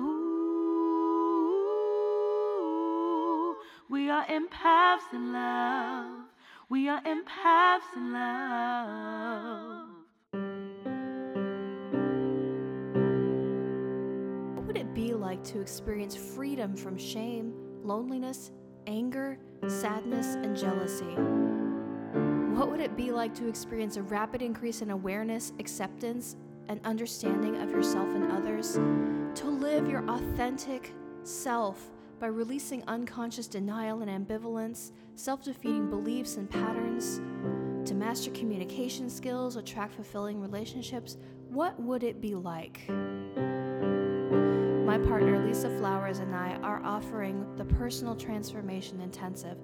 we 3.90 4.08
are 4.08 4.24
empaths 4.26 5.12
in 5.12 5.32
love. 5.32 6.26
We 6.68 6.88
are 6.88 7.02
empaths 7.02 7.96
in 7.96 8.12
love. 8.12 9.88
What 14.56 14.66
would 14.66 14.78
it 14.78 14.94
be 14.94 15.12
like 15.12 15.44
to 15.44 15.60
experience 15.60 16.16
freedom 16.16 16.76
from 16.76 16.96
shame, 16.96 17.52
loneliness, 17.82 18.52
anger, 18.86 19.38
sadness, 19.66 20.36
and 20.36 20.56
jealousy? 20.56 21.14
What 22.62 22.70
would 22.70 22.80
it 22.80 22.96
be 22.96 23.10
like 23.10 23.34
to 23.34 23.48
experience 23.48 23.96
a 23.96 24.04
rapid 24.04 24.40
increase 24.40 24.82
in 24.82 24.92
awareness, 24.92 25.52
acceptance, 25.58 26.36
and 26.68 26.80
understanding 26.84 27.56
of 27.56 27.72
yourself 27.72 28.06
and 28.14 28.30
others? 28.30 28.74
To 28.74 29.48
live 29.48 29.88
your 29.88 30.08
authentic 30.08 30.94
self 31.24 31.90
by 32.20 32.28
releasing 32.28 32.84
unconscious 32.86 33.48
denial 33.48 34.02
and 34.02 34.08
ambivalence, 34.08 34.92
self 35.16 35.42
defeating 35.42 35.90
beliefs 35.90 36.36
and 36.36 36.48
patterns? 36.48 37.20
To 37.88 37.96
master 37.96 38.30
communication 38.30 39.10
skills, 39.10 39.56
attract 39.56 39.94
fulfilling 39.94 40.40
relationships? 40.40 41.16
What 41.48 41.82
would 41.82 42.04
it 42.04 42.20
be 42.20 42.36
like? 42.36 42.88
My 44.86 44.98
partner 44.98 45.44
Lisa 45.44 45.68
Flowers 45.78 46.20
and 46.20 46.32
I 46.32 46.54
are 46.62 46.80
offering 46.84 47.44
the 47.56 47.64
Personal 47.64 48.14
Transformation 48.14 49.00
Intensive. 49.00 49.58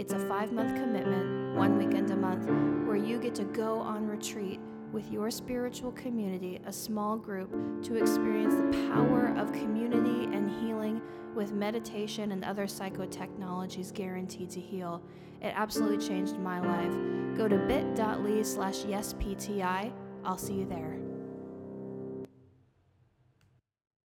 It's 0.00 0.14
a 0.14 0.18
five 0.18 0.50
month 0.50 0.80
commitment, 0.80 1.58
one 1.58 1.76
weekend 1.76 2.10
a 2.10 2.16
month, 2.16 2.46
where 2.86 2.96
you 2.96 3.20
get 3.20 3.34
to 3.34 3.44
go 3.44 3.80
on 3.80 4.06
retreat 4.06 4.58
with 4.92 5.12
your 5.12 5.30
spiritual 5.30 5.92
community, 5.92 6.58
a 6.64 6.72
small 6.72 7.18
group, 7.18 7.50
to 7.82 7.96
experience 7.96 8.54
the 8.54 8.88
power 8.88 9.34
of 9.36 9.52
community 9.52 10.34
and 10.34 10.48
healing 10.62 11.02
with 11.34 11.52
meditation 11.52 12.32
and 12.32 12.46
other 12.46 12.64
psychotechnologies 12.64 13.92
guaranteed 13.92 14.48
to 14.48 14.58
heal. 14.58 15.02
It 15.42 15.52
absolutely 15.54 16.08
changed 16.08 16.38
my 16.38 16.60
life. 16.60 17.36
Go 17.36 17.46
to 17.46 17.58
bit.ly 17.58 18.40
slash 18.40 18.78
yespti. 18.78 19.92
I'll 20.24 20.38
see 20.38 20.54
you 20.54 20.64
there. 20.64 21.09